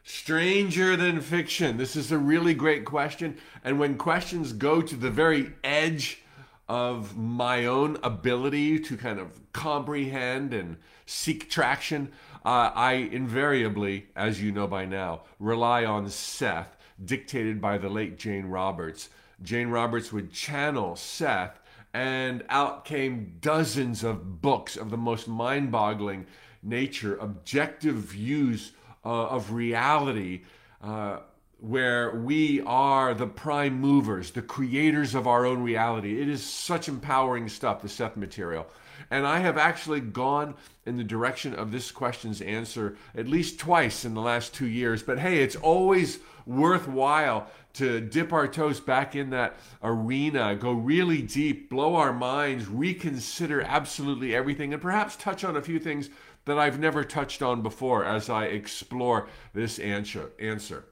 [0.07, 1.77] Stranger than fiction.
[1.77, 3.37] This is a really great question.
[3.63, 6.21] And when questions go to the very edge
[6.69, 12.11] of my own ability to kind of comprehend and seek traction,
[12.45, 18.19] uh, I invariably, as you know by now, rely on Seth, dictated by the late
[18.19, 19.09] Jane Roberts.
[19.41, 21.59] Jane Roberts would channel Seth,
[21.95, 26.27] and out came dozens of books of the most mind boggling
[26.61, 28.73] nature, objective views
[29.05, 30.41] uh, of reality
[30.83, 31.19] uh,
[31.59, 36.21] where we are the prime movers, the creators of our own reality.
[36.21, 38.67] It is such empowering stuff, the Seth material.
[39.11, 44.05] And I have actually gone in the direction of this question's answer at least twice
[44.05, 45.03] in the last two years.
[45.03, 51.21] But hey, it's always worthwhile to dip our toes back in that arena, go really
[51.21, 56.09] deep, blow our minds, reconsider absolutely everything, and perhaps touch on a few things
[56.45, 60.31] that I've never touched on before as I explore this answer.
[60.39, 60.85] answer.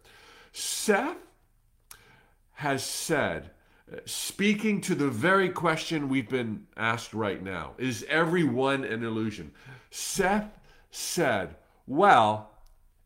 [0.52, 1.18] Seth
[2.54, 3.52] has said,
[4.06, 9.52] speaking to the very question we've been asked right now is everyone an illusion?
[9.92, 10.58] Seth
[10.92, 11.56] said,
[11.88, 12.52] Well,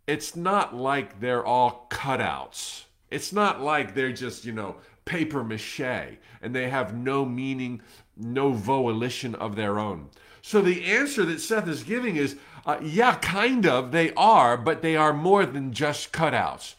[0.06, 2.84] it's not like they're all cutouts.
[3.10, 7.82] It's not like they're just, you know, paper mache and they have no meaning,
[8.16, 10.10] no volition of their own.
[10.48, 14.82] So the answer that Seth is giving is uh, yeah, kind of, they are, but
[14.82, 16.76] they are more than just cutouts.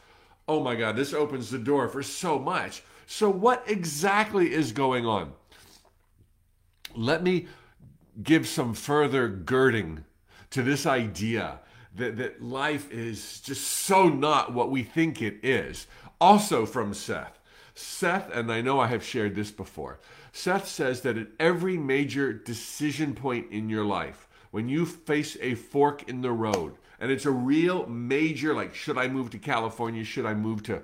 [0.48, 2.82] Oh my God, this opens the door for so much.
[3.06, 5.34] So, what exactly is going on?
[6.94, 7.46] Let me
[8.22, 10.06] give some further girding
[10.48, 11.60] to this idea
[11.94, 15.86] that, that life is just so not what we think it is.
[16.22, 17.38] Also from Seth.
[17.74, 20.00] Seth, and I know I have shared this before,
[20.32, 25.54] Seth says that at every major decision point in your life, when you face a
[25.54, 30.04] fork in the road, and it's a real major, like, should I move to California?
[30.04, 30.82] Should I move to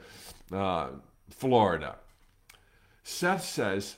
[0.53, 0.89] uh,
[1.31, 1.97] Florida?
[3.03, 3.97] Seth says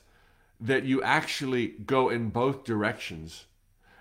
[0.60, 3.44] that you actually go in both directions,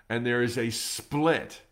[0.08, 1.62] and there is a split,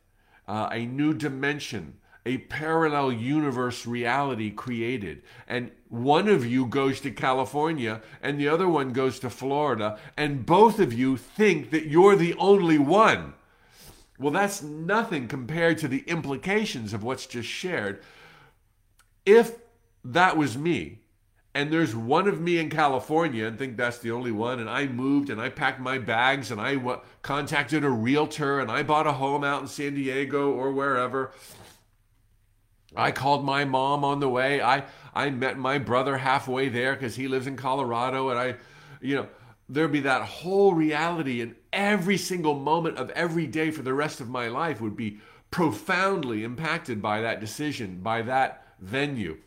[0.47, 1.95] uh, a new dimension
[2.27, 5.23] a parallel universe reality created.
[5.47, 10.47] And one of you goes to California and the other one goes to Florida, and
[10.47, 13.35] both of you think that you're the only one.
[14.19, 18.03] Well, that's nothing compared to the implications of what's just shared.
[19.27, 19.57] If
[20.05, 21.01] that was me,
[21.57, 24.87] and there's one of me in California and think that's the only one, and I
[24.87, 29.07] moved and I packed my bags and I w- contacted a realtor and I bought
[29.07, 31.33] a home out in San Diego or wherever
[32.97, 34.61] I called my mom on the way.
[34.61, 34.85] I
[35.15, 38.55] I met my brother halfway there because he lives in Colorado, and I,
[39.01, 39.29] you know,
[39.69, 44.21] there'd be that whole reality, and every single moment of every day for the rest
[44.21, 45.19] of my life would be
[45.51, 49.39] profoundly impacted by that decision, by that venue.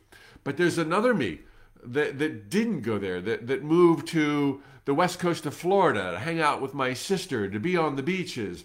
[0.43, 1.41] But there's another me
[1.83, 6.19] that that didn't go there, that that moved to the west coast of Florida to
[6.19, 8.63] hang out with my sister, to be on the beaches,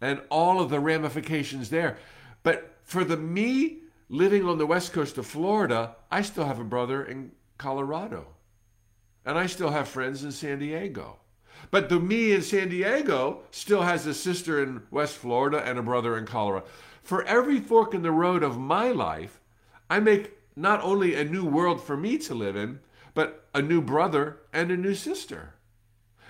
[0.00, 1.96] and all of the ramifications there.
[2.44, 6.64] But for the me living on the west coast of Florida, I still have a
[6.64, 8.28] brother in Colorado.
[9.24, 11.18] And I still have friends in San Diego.
[11.72, 15.82] But the me in San Diego still has a sister in West Florida and a
[15.82, 16.66] brother in Colorado.
[17.02, 19.40] For every fork in the road of my life,
[19.90, 22.78] I make not only a new world for me to live in,
[23.14, 25.54] but a new brother and a new sister.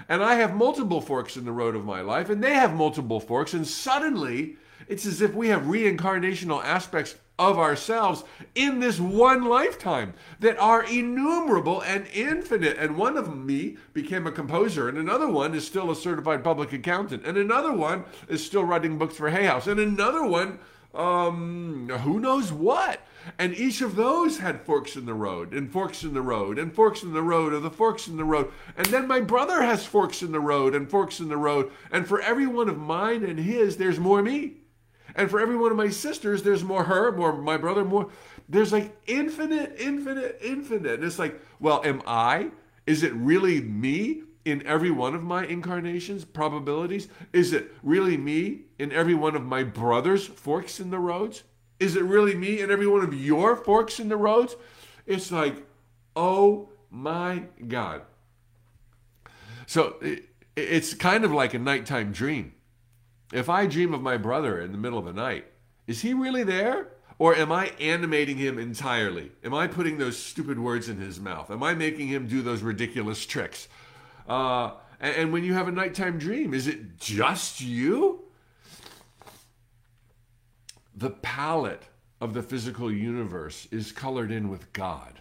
[0.09, 3.21] And I have multiple forks in the road of my life, and they have multiple
[3.21, 4.57] forks, and suddenly
[4.89, 8.24] it's as if we have reincarnational aspects of ourselves
[8.55, 12.78] in this one lifetime that are innumerable and infinite.
[12.78, 16.72] And one of me became a composer, and another one is still a certified public
[16.72, 20.59] accountant, and another one is still writing books for Hay House, and another one,
[20.95, 23.01] um, who knows what.
[23.39, 26.72] And each of those had forks in the road, and forks in the road, and
[26.72, 28.53] forks in the road, or the forks in the road.
[28.76, 31.70] And then my brother has forks in the road, and forks in the road.
[31.91, 34.59] And for every one of mine and his, there's more me.
[35.17, 38.11] And for every one of my sisters, there's more her, more my brother, more.
[38.49, 40.93] There's like infinite, infinite, infinite.
[40.93, 42.51] And it's like, well, am I?
[42.87, 47.09] Is it really me in every one of my incarnations, probabilities?
[47.33, 51.43] Is it really me in every one of my brother's forks in the roads?
[51.81, 54.55] Is it really me in every one of your forks in the roads?
[55.07, 55.67] It's like,
[56.14, 58.03] oh my God.
[59.67, 59.97] So
[60.55, 62.53] it's kind of like a nighttime dream.
[63.33, 65.47] If I dream of my brother in the middle of the night,
[65.87, 66.89] is he really there?
[67.18, 69.33] Or am I animating him entirely?
[69.43, 71.51] Am I putting those stupid words in his mouth?
[71.51, 73.68] Am I making him do those ridiculous tricks?
[74.29, 78.24] Uh, and, and when you have a nighttime dream, is it just you?
[80.95, 81.85] The palette
[82.20, 85.20] of the physical universe is colored in with God.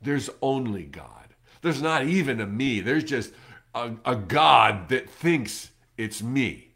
[0.00, 1.08] There's only God.
[1.60, 2.80] There's not even a me.
[2.80, 3.32] There's just
[3.74, 6.71] a, a God that thinks it's me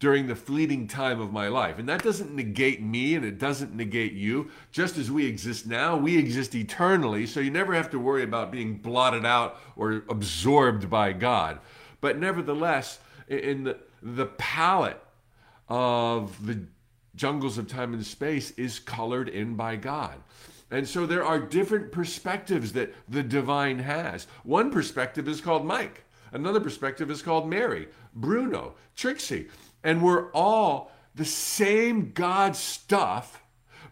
[0.00, 1.78] during the fleeting time of my life.
[1.78, 4.50] And that doesn't negate me and it doesn't negate you.
[4.72, 7.26] Just as we exist now, we exist eternally.
[7.26, 11.60] So you never have to worry about being blotted out or absorbed by God.
[12.00, 12.98] But nevertheless,
[13.28, 15.00] in the, the palette
[15.68, 16.62] of the
[17.14, 20.16] jungles of time and space is colored in by God.
[20.70, 24.26] And so there are different perspectives that the divine has.
[24.44, 26.04] One perspective is called Mike.
[26.32, 29.48] Another perspective is called Mary, Bruno, Trixie.
[29.82, 33.42] And we're all the same God stuff,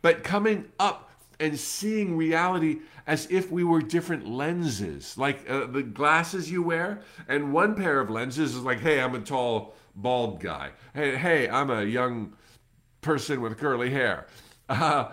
[0.02, 1.10] but coming up
[1.40, 7.00] and seeing reality as if we were different lenses, like uh, the glasses you wear.
[7.26, 10.72] And one pair of lenses is like, hey, I'm a tall, bald guy.
[10.94, 12.34] Hey, hey, I'm a young
[13.00, 14.26] person with curly hair.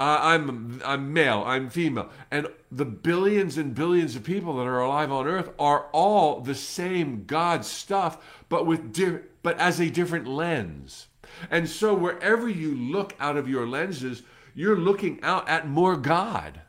[0.00, 4.80] Uh, I'm I'm male, I'm female, and the billions and billions of people that are
[4.80, 9.90] alive on Earth are all the same God stuff, but with di- but as a
[9.90, 11.06] different lens.
[11.50, 14.22] And so wherever you look out of your lenses,
[14.54, 16.60] you're looking out at more God.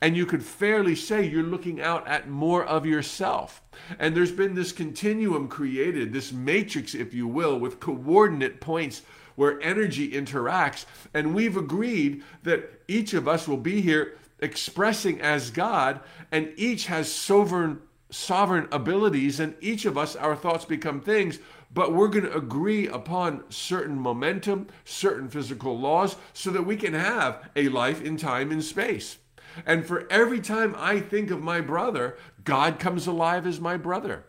[0.00, 3.62] And you could fairly say you're looking out at more of yourself.
[3.98, 9.02] And there's been this continuum created, this matrix, if you will, with coordinate points
[9.36, 10.86] where energy interacts.
[11.14, 16.00] And we've agreed that each of us will be here expressing as God,
[16.32, 21.38] and each has sovereign sovereign abilities, and each of us, our thoughts become things,
[21.74, 26.94] but we're going to agree upon certain momentum, certain physical laws, so that we can
[26.94, 29.18] have a life in time and space.
[29.66, 34.24] And for every time I think of my brother, God comes alive as my brother.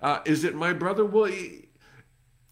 [0.00, 1.04] Uh, is it my brother?
[1.04, 1.32] Well,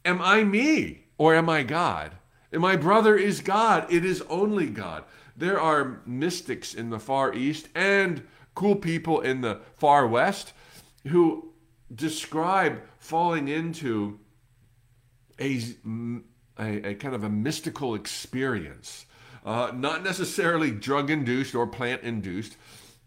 [0.04, 2.12] am I me or am I God?
[2.52, 3.92] And my brother is God.
[3.92, 5.04] It is only God.
[5.36, 10.52] There are mystics in the Far East and cool people in the Far West
[11.08, 11.52] who
[11.94, 14.18] describe falling into
[15.40, 15.62] a,
[16.58, 19.06] a, a kind of a mystical experience
[19.46, 22.56] uh, not necessarily drug induced or plant induced,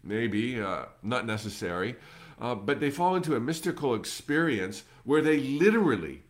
[0.02, 1.96] maybe, uh, not necessary,
[2.40, 6.22] uh, but they fall into a mystical experience where they literally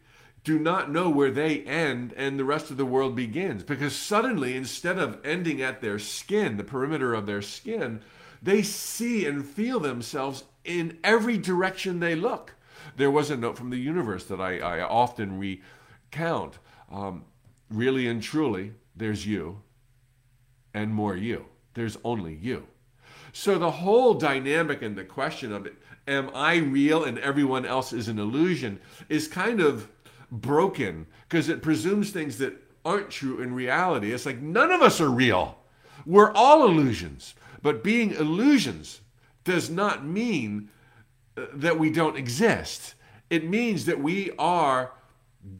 [0.42, 3.62] do not know where they end and the rest of the world begins.
[3.62, 8.00] Because suddenly, instead of ending at their skin, the perimeter of their skin,
[8.42, 12.54] they see and feel themselves in every direction they look.
[12.96, 15.38] There was a note from the universe that I, I often
[16.10, 16.58] recount.
[16.90, 17.24] Um,
[17.70, 19.60] really and truly, there's you,
[20.74, 21.46] and more you.
[21.74, 22.66] There's only you.
[23.32, 25.74] So the whole dynamic and the question of it,
[26.08, 29.88] am I real and everyone else is an illusion, is kind of
[30.32, 32.54] broken because it presumes things that
[32.84, 34.12] aren't true in reality.
[34.12, 35.58] It's like none of us are real.
[36.06, 37.34] We're all illusions.
[37.62, 39.00] But being illusions
[39.44, 40.70] does not mean
[41.36, 42.94] uh, that we don't exist.
[43.28, 44.92] It means that we are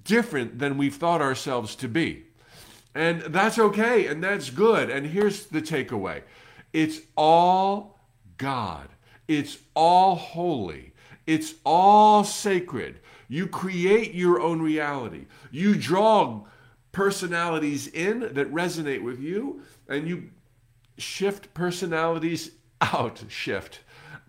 [0.04, 2.24] different than we've thought ourselves to be.
[2.94, 4.90] And that's okay and that's good.
[4.90, 6.22] And here's the takeaway
[6.72, 7.98] it's all
[8.36, 8.88] God,
[9.28, 10.92] it's all holy,
[11.26, 13.00] it's all sacred.
[13.28, 15.26] You create your own reality.
[15.52, 16.46] You draw
[16.90, 20.30] personalities in that resonate with you, and you
[20.98, 22.50] shift personalities
[22.80, 23.80] out, shift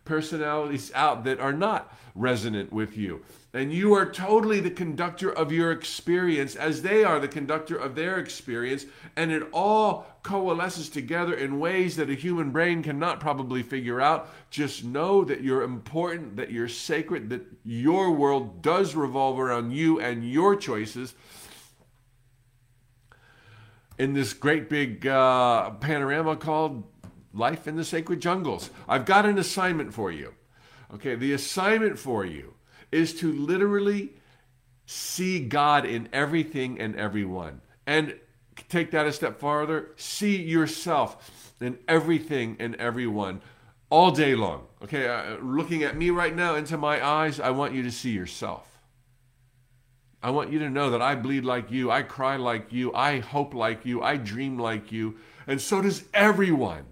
[0.05, 3.23] personalities out that are not resonant with you.
[3.53, 7.95] And you are totally the conductor of your experience as they are the conductor of
[7.95, 8.85] their experience.
[9.17, 14.29] And it all coalesces together in ways that a human brain cannot probably figure out.
[14.51, 19.99] Just know that you're important, that you're sacred, that your world does revolve around you
[19.99, 21.13] and your choices.
[23.97, 26.85] In this great big uh, panorama called
[27.33, 30.35] Life in the Sacred Jungles, I've got an assignment for you.
[30.93, 32.53] Okay, the assignment for you
[32.91, 34.09] is to literally
[34.85, 37.61] see God in everything and everyone.
[37.87, 38.19] And
[38.69, 43.41] take that a step farther, see yourself in everything and everyone
[43.89, 44.65] all day long.
[44.83, 48.11] Okay, uh, looking at me right now into my eyes, I want you to see
[48.11, 48.67] yourself.
[50.23, 53.19] I want you to know that I bleed like you, I cry like you, I
[53.19, 55.17] hope like you, I dream like you,
[55.47, 56.85] and so does everyone.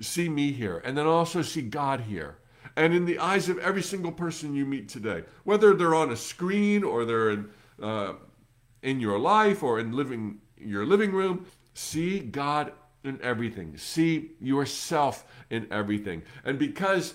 [0.00, 2.38] See me here, and then also see God here
[2.78, 6.16] and in the eyes of every single person you meet today, whether they're on a
[6.16, 7.50] screen or they're in,
[7.82, 8.12] uh,
[8.82, 12.72] in your life or in living your living room, see God
[13.02, 13.76] in everything.
[13.76, 16.22] See yourself in everything.
[16.44, 17.14] And because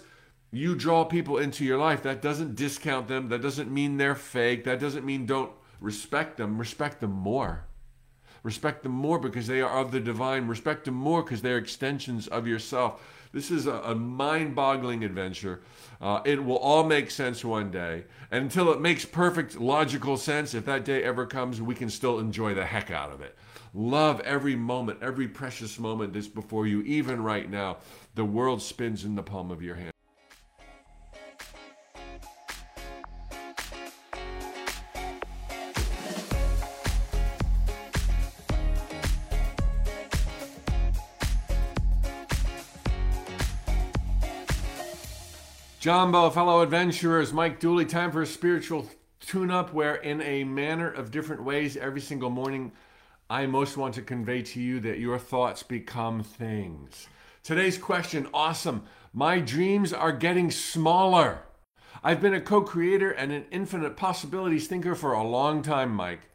[0.52, 3.30] you draw people into your life, that doesn't discount them.
[3.30, 4.66] That doesn't mean they're fake.
[4.66, 6.58] That doesn't mean don't respect them.
[6.58, 7.64] Respect them more.
[8.44, 10.48] Respect them more because they are of the divine.
[10.48, 13.02] Respect them more because they're extensions of yourself.
[13.34, 15.62] This is a, a mind boggling adventure.
[16.00, 18.06] Uh, it will all make sense one day.
[18.30, 22.20] And until it makes perfect logical sense, if that day ever comes, we can still
[22.20, 23.36] enjoy the heck out of it.
[23.74, 27.78] Love every moment, every precious moment that's before you, even right now.
[28.14, 29.93] The world spins in the palm of your hand.
[45.84, 50.90] Jambo, fellow adventurers, Mike Dooley, time for a spiritual tune up where, in a manner
[50.90, 52.72] of different ways, every single morning,
[53.30, 57.10] I most want to convey to you that your thoughts become things.
[57.44, 58.86] Today's question awesome.
[59.12, 61.40] My dreams are getting smaller.
[62.02, 66.30] I've been a co creator and an infinite possibilities thinker for a long time, Mike.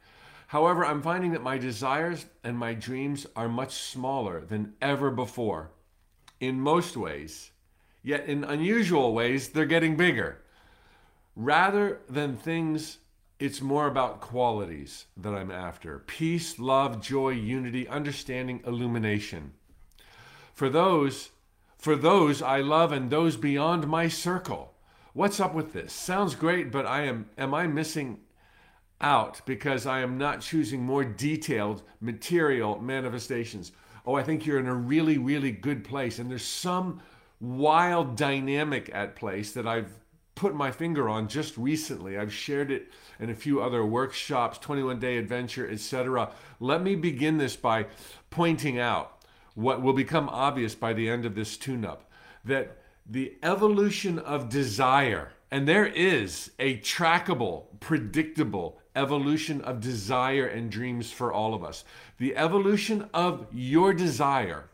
[0.49, 5.71] However, I'm finding that my desires and my dreams are much smaller than ever before
[6.39, 7.51] in most ways.
[8.09, 10.39] Yet in unusual ways, they're getting bigger.
[11.37, 13.01] Rather than things,
[13.39, 19.53] it's more about qualities that I'm after peace, love, joy, unity, understanding, illumination.
[20.55, 21.33] For those,
[21.77, 24.73] for those I love and those beyond my circle.
[25.13, 25.93] What's up with this?
[25.93, 28.21] Sounds great, but I am am I missing
[29.03, 33.73] out because I am not choosing more detailed material manifestations?
[34.07, 36.19] Oh, I think you're in a really, really good place.
[36.19, 37.03] And there's some
[37.41, 39.93] wild dynamic at place that I've
[40.35, 42.17] put my finger on just recently.
[42.17, 46.31] I've shared it in a few other workshops, 21 day adventure, etc.
[46.61, 47.87] Let me begin this by
[48.31, 49.19] pointing out
[49.55, 52.09] what will become obvious by the end of this tune up
[52.45, 60.71] that the evolution of desire, and there is a trackable, predictable evolution of desire and
[60.71, 61.85] dreams for all of us.
[62.19, 64.71] The evolution of your desire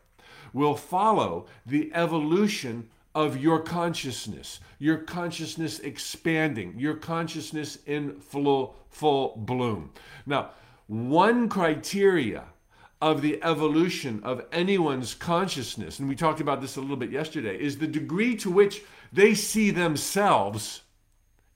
[0.54, 9.34] will follow the evolution of your consciousness, your consciousness expanding, your consciousness in full, full
[9.36, 9.90] bloom.
[10.24, 10.50] Now,
[10.86, 12.44] one criteria
[13.00, 17.60] of the evolution of anyone's consciousness, and we talked about this a little bit yesterday,
[17.60, 18.82] is the degree to which
[19.12, 20.82] they see themselves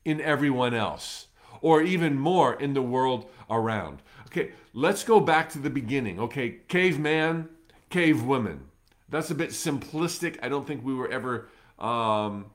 [0.04, 1.26] in everyone else,
[1.60, 4.02] or even more in the world around.
[4.26, 6.20] Okay, let's go back to the beginning.
[6.20, 7.48] Okay, caveman,
[7.90, 8.60] cave woman.
[9.08, 10.38] That's a bit simplistic.
[10.42, 11.48] I don't think we were ever
[11.78, 12.46] um,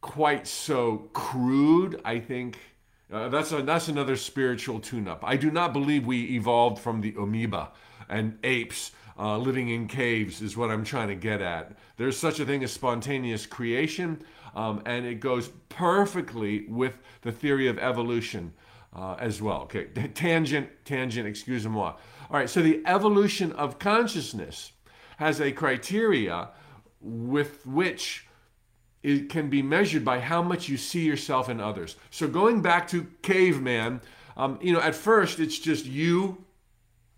[0.00, 2.00] quite so crude.
[2.04, 2.58] I think
[3.10, 5.20] uh, that's a, that's another spiritual tune-up.
[5.24, 7.70] I do not believe we evolved from the amoeba
[8.08, 10.42] and apes uh, living in caves.
[10.42, 11.72] Is what I'm trying to get at.
[11.96, 14.22] There's such a thing as spontaneous creation,
[14.54, 18.52] um, and it goes perfectly with the theory of evolution.
[18.96, 19.60] Uh, as well.
[19.62, 19.84] Okay,
[20.14, 21.88] tangent, tangent, excuse moi.
[22.30, 24.72] All right, so the evolution of consciousness
[25.18, 26.48] has a criteria
[27.00, 28.26] with which
[29.02, 31.96] it can be measured by how much you see yourself in others.
[32.10, 34.00] So going back to caveman,
[34.36, 36.44] um, you know, at first it's just you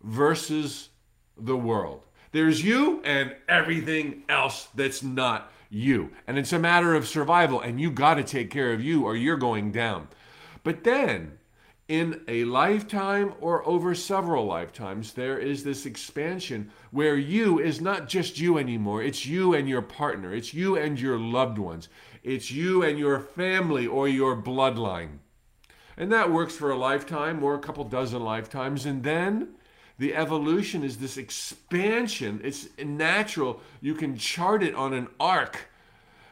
[0.02, 0.88] versus
[1.36, 2.02] the world.
[2.32, 6.10] There's you and everything else that's not you.
[6.26, 9.14] And it's a matter of survival, and you got to take care of you or
[9.14, 10.08] you're going down.
[10.64, 11.38] But then
[11.90, 18.08] in a lifetime or over several lifetimes, there is this expansion where you is not
[18.08, 19.02] just you anymore.
[19.02, 21.88] It's you and your partner, it's you and your loved ones,
[22.22, 25.18] it's you and your family or your bloodline.
[25.96, 28.86] And that works for a lifetime or a couple dozen lifetimes.
[28.86, 29.56] And then
[29.98, 32.40] the evolution is this expansion.
[32.44, 33.60] It's natural.
[33.80, 35.66] You can chart it on an arc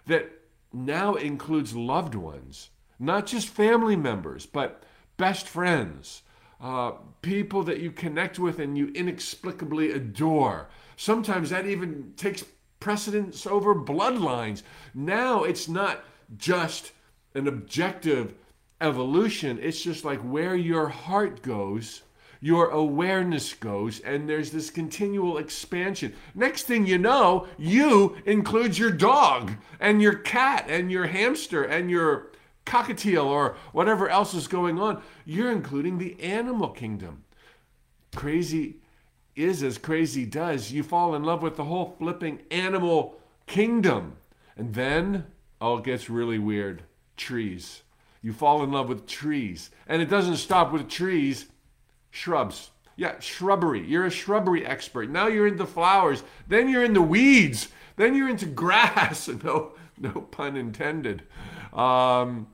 [0.07, 0.31] that
[0.73, 4.85] now includes loved ones, not just family members, but
[5.19, 6.23] best friends,
[6.61, 10.69] uh, people that you connect with and you inexplicably adore.
[10.97, 12.45] Sometimes that even takes
[12.81, 14.63] precedence over bloodlines.
[14.95, 16.05] Now it's not
[16.39, 16.93] just
[17.35, 18.35] an objective
[18.81, 22.03] evolution, it's just like where your heart goes.
[22.41, 26.15] Your awareness goes, and there's this continual expansion.
[26.37, 31.91] Next thing you know, you includes your dog and your cat and your hamster and
[31.91, 32.31] your
[32.69, 35.03] cockatiel or whatever else is going on.
[35.25, 37.25] You're including the animal kingdom.
[38.15, 38.77] Crazy
[39.35, 40.73] is as crazy does.
[40.73, 44.17] You fall in love with the whole flipping animal kingdom.
[44.57, 45.27] And then,
[45.61, 46.83] oh, it gets really weird.
[47.17, 47.83] Trees.
[48.21, 49.71] You fall in love with trees.
[49.87, 51.47] And it doesn't stop with trees,
[52.11, 52.71] shrubs.
[52.97, 53.87] Yeah, shrubbery.
[53.87, 55.09] You're a shrubbery expert.
[55.09, 56.25] Now you're into flowers.
[56.49, 57.69] Then you're into weeds.
[57.97, 59.29] Then you're into grass.
[59.45, 61.23] No, no pun intended.
[61.73, 62.49] Um,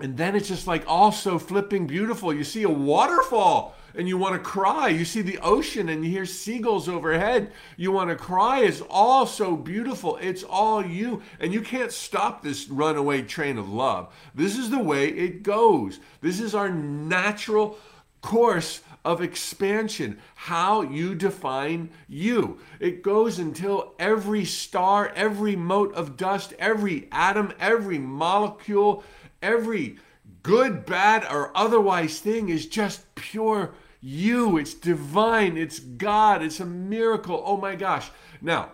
[0.00, 2.32] and then it's just like also flipping beautiful.
[2.32, 4.88] You see a waterfall and you want to cry.
[4.88, 7.52] You see the ocean and you hear seagulls overhead.
[7.76, 8.60] You want to cry.
[8.60, 10.16] It's all so beautiful.
[10.18, 11.22] It's all you.
[11.38, 14.14] And you can't stop this runaway train of love.
[14.34, 16.00] This is the way it goes.
[16.20, 17.78] This is our natural
[18.20, 22.58] course of expansion, how you define you.
[22.78, 29.02] It goes until every star, every mote of dust, every atom, every molecule,
[29.42, 29.98] Every
[30.42, 34.56] good, bad, or otherwise thing is just pure you.
[34.56, 35.56] It's divine.
[35.56, 36.42] It's God.
[36.42, 37.42] It's a miracle.
[37.44, 38.10] Oh my gosh.
[38.40, 38.72] Now,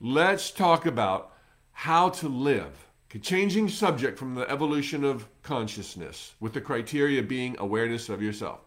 [0.00, 1.32] let's talk about
[1.72, 2.86] how to live.
[3.22, 8.60] Changing subject from the evolution of consciousness, with the criteria being awareness of yourself.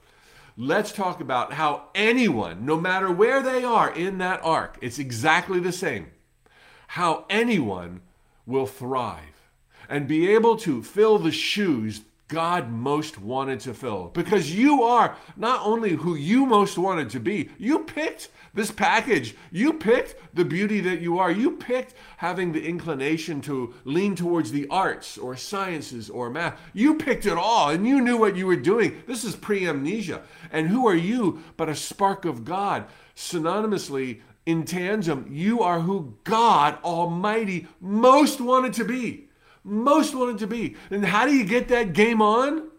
[0.57, 5.59] Let's talk about how anyone, no matter where they are in that arc, it's exactly
[5.59, 6.07] the same,
[6.87, 8.01] how anyone
[8.47, 9.38] will thrive
[9.89, 14.11] and be able to fill the shoes God most wanted to fill.
[14.13, 19.35] Because you are not only who you most wanted to be, you picked this package.
[19.51, 21.31] You picked the beauty that you are.
[21.31, 26.59] You picked having the inclination to lean towards the arts or sciences or math.
[26.71, 29.01] You picked it all and you knew what you were doing.
[29.07, 30.21] This is pre amnesia.
[30.51, 32.85] And who are you but a spark of God?
[33.15, 39.28] Synonymously, in tandem, you are who God Almighty most wanted to be.
[39.63, 40.75] Most wanted to be.
[40.89, 42.69] And how do you get that game on?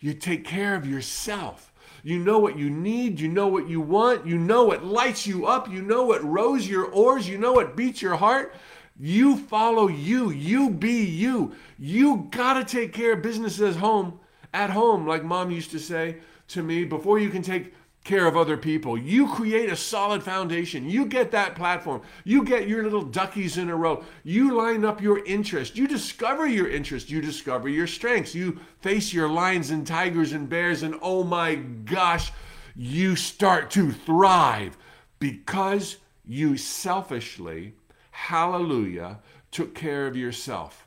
[0.00, 1.72] You take care of yourself.
[2.02, 3.18] You know what you need.
[3.18, 4.26] You know what you want.
[4.26, 5.70] You know what lights you up.
[5.70, 7.28] You know what rows your oars.
[7.28, 8.54] You know what beats your heart.
[8.98, 10.30] You follow you.
[10.30, 11.52] You be you.
[11.78, 14.20] You got to take care of business at home,
[14.52, 17.74] at home, like mom used to say to me, before you can take
[18.04, 18.98] care of other people.
[18.98, 20.88] You create a solid foundation.
[20.88, 22.02] You get that platform.
[22.22, 24.04] You get your little duckies in a row.
[24.22, 25.76] You line up your interest.
[25.76, 27.10] You discover your interest.
[27.10, 28.34] You discover your strengths.
[28.34, 32.30] You face your lions and tigers and bears, and oh my gosh,
[32.76, 34.76] you start to thrive
[35.18, 35.96] because
[36.26, 37.74] you selfishly,
[38.10, 40.83] hallelujah, took care of yourself.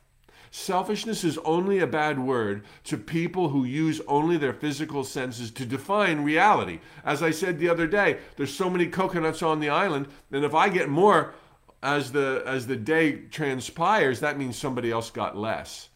[0.58, 5.68] Selfishness is only a bad word to people who use only their physical senses to
[5.68, 6.80] define reality.
[7.06, 10.56] As I said the other day, there's so many coconuts on the island, and if
[10.56, 11.36] I get more
[11.84, 15.90] as the as the day transpires, that means somebody else got less.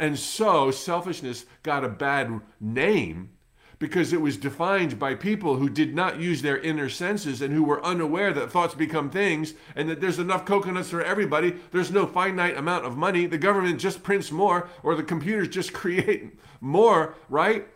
[0.00, 3.30] And so selfishness got a bad name
[3.78, 7.62] because it was defined by people who did not use their inner senses and who
[7.62, 11.54] were unaware that thoughts become things and that there's enough coconuts for everybody.
[11.70, 13.26] There's no finite amount of money.
[13.26, 17.68] The government just prints more or the computers just create more, right?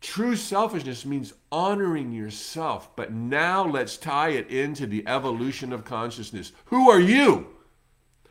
[0.00, 2.94] True selfishness means honoring yourself.
[2.96, 6.52] But now let's tie it into the evolution of consciousness.
[6.66, 7.48] Who are you?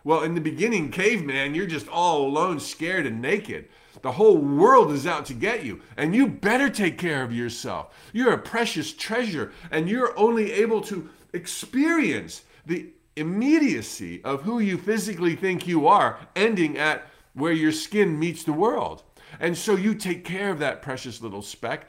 [0.04, 3.68] Well, in the beginning, caveman, you're just all alone, scared, and naked.
[4.02, 7.94] The whole world is out to get you, and you better take care of yourself.
[8.14, 14.78] You're a precious treasure, and you're only able to experience the immediacy of who you
[14.78, 19.04] physically think you are, ending at where your skin meets the world.
[19.40, 21.88] And so you take care of that precious little speck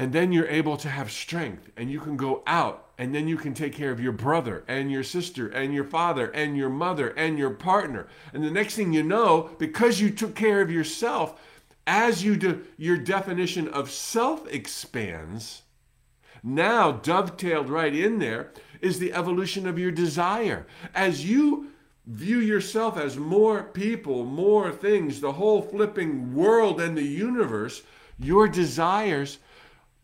[0.00, 3.38] and then you're able to have strength and you can go out and then you
[3.38, 7.08] can take care of your brother and your sister and your father and your mother
[7.16, 8.06] and your partner.
[8.34, 11.40] And the next thing you know, because you took care of yourself,
[11.86, 15.62] as you do, your definition of self expands,
[16.42, 20.66] now dovetailed right in there is the evolution of your desire.
[20.94, 21.68] As you
[22.06, 27.80] view yourself as more people, more things, the whole flipping world and the universe,
[28.18, 29.38] your desires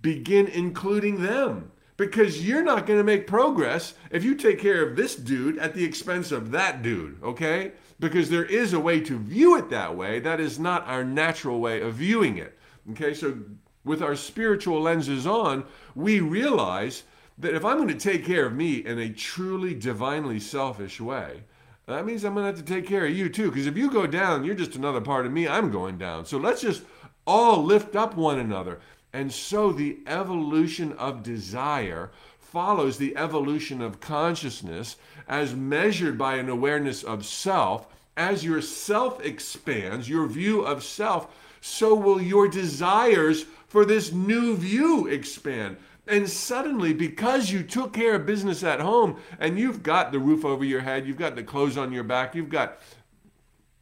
[0.01, 4.97] begin including them because you're not going to make progress if you take care of
[4.97, 7.73] this dude at the expense of that dude, okay?
[7.99, 10.21] Because there is a way to view it that way.
[10.21, 12.59] That is not our natural way of viewing it,
[12.91, 13.15] okay?
[13.15, 13.39] So,
[13.85, 17.05] with our spiritual lenses on, we realize
[17.39, 21.45] that if I'm going to take care of me in a truly divinely selfish way,
[21.87, 23.49] that means I'm going to have to take care of you too.
[23.49, 25.47] Because if you go down, you're just another part of me.
[25.47, 26.27] I'm going down.
[26.27, 26.83] So let's just
[27.27, 28.81] all lift up one another.
[29.17, 34.97] And so the evolution of desire follows the evolution of consciousness
[35.27, 37.87] as measured by an awareness of self.
[38.15, 44.55] As your self expands, your view of self, so will your desires for this new
[44.55, 45.79] view expand.
[46.07, 50.45] And suddenly, because you took care of business at home and you've got the roof
[50.45, 52.81] over your head, you've got the clothes on your back, you've got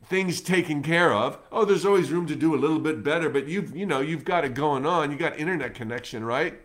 [0.06, 1.38] things taken care of.
[1.50, 4.24] Oh, there's always room to do a little bit better, but you've you know you've
[4.24, 5.10] got it going on.
[5.10, 6.60] You got internet connection, right?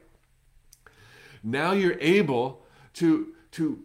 [1.44, 2.64] Now you're able
[2.96, 3.84] to to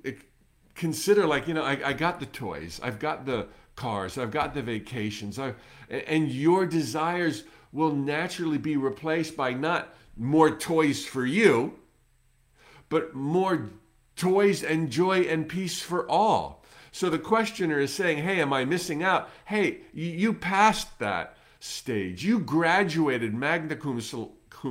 [0.74, 4.54] consider like you know I, I got the toys, I've got the cars, I've got
[4.54, 5.54] the vacations, I,
[5.88, 11.74] and your desires will naturally be replaced by not more toys for you,
[12.88, 13.70] but more
[14.16, 16.63] toys and joy and peace for all.
[16.94, 19.28] So the questioner is saying, hey, am I missing out?
[19.46, 22.24] Hey, you passed that stage.
[22.24, 24.00] You graduated magna cum,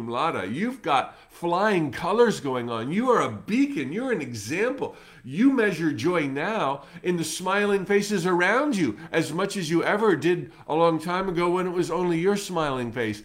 [0.07, 0.49] laude.
[0.49, 2.93] You've got flying colors going on.
[2.93, 3.91] You are a beacon.
[3.91, 4.95] You're an example.
[5.25, 10.15] You measure joy now in the smiling faces around you as much as you ever
[10.15, 13.21] did a long time ago when it was only your smiling face.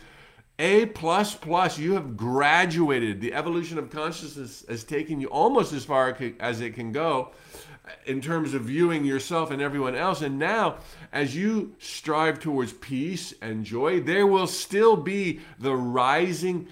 [0.59, 3.21] A plus plus, you have graduated.
[3.21, 7.31] The evolution of consciousness has taken you almost as far as it can go
[8.07, 10.21] in terms of viewing yourself and everyone else.
[10.21, 10.79] And now,
[11.13, 16.67] as you strive towards peace and joy, there will still be the rising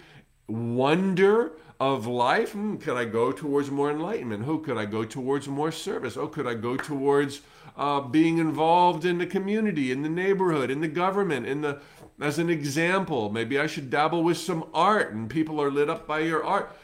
[0.48, 2.52] wonder of life.
[2.52, 4.44] Hmm, could I go towards more enlightenment?
[4.44, 6.16] Who could I go towards more service?
[6.16, 7.42] Oh, could I go towards
[7.76, 11.80] uh, being involved in the community, in the neighborhood, in the government, in the
[12.20, 13.30] as an example.
[13.30, 16.76] Maybe I should dabble with some art and people are lit up by your art.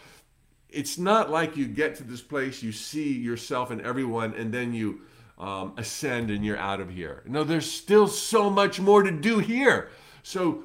[0.68, 4.72] It's not like you get to this place, you see yourself and everyone, and then
[4.72, 5.02] you
[5.38, 7.22] um, ascend and you're out of here.
[7.26, 9.90] No, there's still so much more to do here.
[10.22, 10.64] So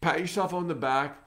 [0.00, 1.18] pat yourself on the back,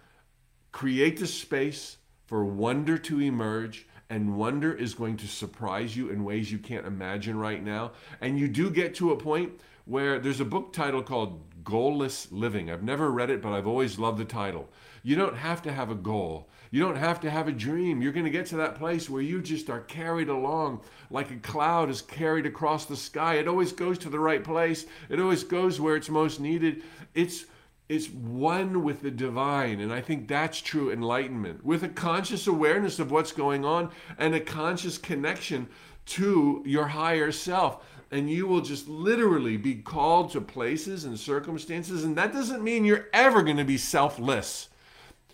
[0.71, 3.87] create the space for wonder to emerge.
[4.07, 7.93] And wonder is going to surprise you in ways you can't imagine right now.
[8.21, 12.71] And you do get to a point where there's a book title called Goalless Living.
[12.71, 14.69] I've never read it, but I've always loved the title.
[15.03, 16.47] You don't have to have a goal.
[16.71, 18.01] You don't have to have a dream.
[18.01, 21.37] You're going to get to that place where you just are carried along like a
[21.37, 23.35] cloud is carried across the sky.
[23.35, 24.85] It always goes to the right place.
[25.09, 26.83] It always goes where it's most needed.
[27.13, 27.45] It's
[27.87, 29.79] it's one with the divine.
[29.79, 34.33] And I think that's true enlightenment with a conscious awareness of what's going on and
[34.33, 35.67] a conscious connection
[36.07, 37.85] to your higher self.
[38.11, 42.03] And you will just literally be called to places and circumstances.
[42.03, 44.69] And that doesn't mean you're ever going to be selfless.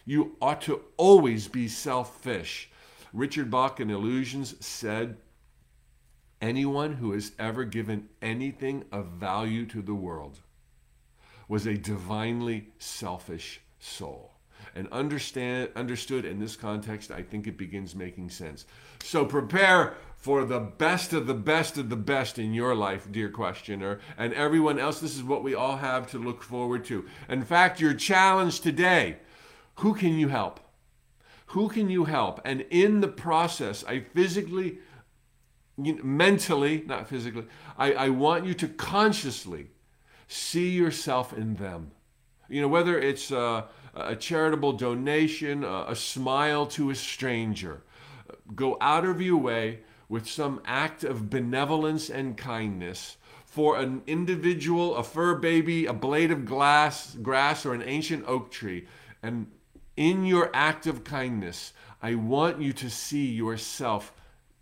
[0.05, 2.69] You ought to always be selfish.
[3.13, 5.17] Richard Bach in Illusions said,
[6.41, 10.39] Anyone who has ever given anything of value to the world
[11.47, 14.30] was a divinely selfish soul.
[14.75, 18.65] And understand understood in this context, I think it begins making sense.
[19.03, 23.29] So prepare for the best of the best of the best in your life, dear
[23.29, 24.99] questioner, and everyone else.
[24.99, 27.05] This is what we all have to look forward to.
[27.27, 29.17] In fact, your challenge today
[29.75, 30.59] who can you help?
[31.47, 32.39] Who can you help?
[32.45, 34.79] And in the process, I physically,
[35.77, 37.45] mentally, not physically,
[37.77, 39.69] I, I want you to consciously
[40.33, 41.91] See yourself in them.
[42.47, 47.81] You know, whether it's a, a charitable donation, a, smile to a stranger,
[48.55, 54.95] go out of your way with some act of benevolence and kindness for an individual,
[54.95, 58.87] a fur baby, a blade of glass, grass, or an ancient oak tree.
[59.21, 59.47] And
[59.97, 64.13] in your act of kindness, I want you to see yourself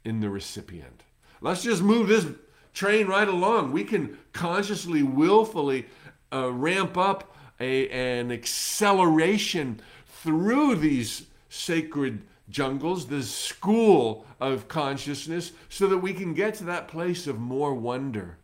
[0.03, 1.03] in the recipient.
[1.39, 2.25] Let's just move this
[2.73, 3.71] train right along.
[3.71, 5.86] We can consciously, willfully
[6.34, 15.88] uh, ramp up a, an acceleration through these sacred jungles, this school of consciousness, so
[15.88, 18.38] that we can get to that place of more wonder,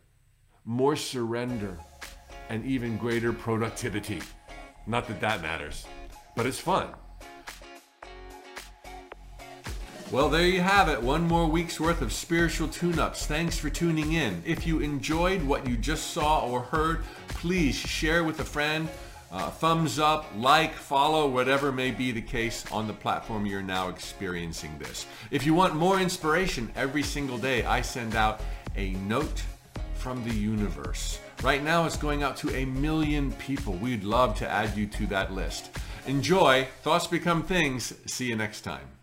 [0.64, 1.78] more surrender,
[2.48, 4.20] and even greater productivity.
[4.86, 5.86] Not that that matters,
[6.36, 6.88] but it's fun.
[10.12, 11.02] Well, there you have it.
[11.02, 13.26] One more week's worth of spiritual tune ups.
[13.26, 14.40] Thanks for tuning in.
[14.46, 18.88] If you enjoyed what you just saw or heard, please share with a friend.
[19.32, 23.88] Uh, thumbs up, like, follow, whatever may be the case on the platform you're now
[23.88, 25.06] experiencing this.
[25.30, 28.40] If you want more inspiration every single day, I send out
[28.76, 29.42] a note
[29.94, 31.18] from the universe.
[31.42, 33.74] Right now, it's going out to a million people.
[33.74, 35.70] We'd love to add you to that list.
[36.06, 36.68] Enjoy.
[36.82, 37.92] Thoughts become things.
[38.06, 38.95] See you next time.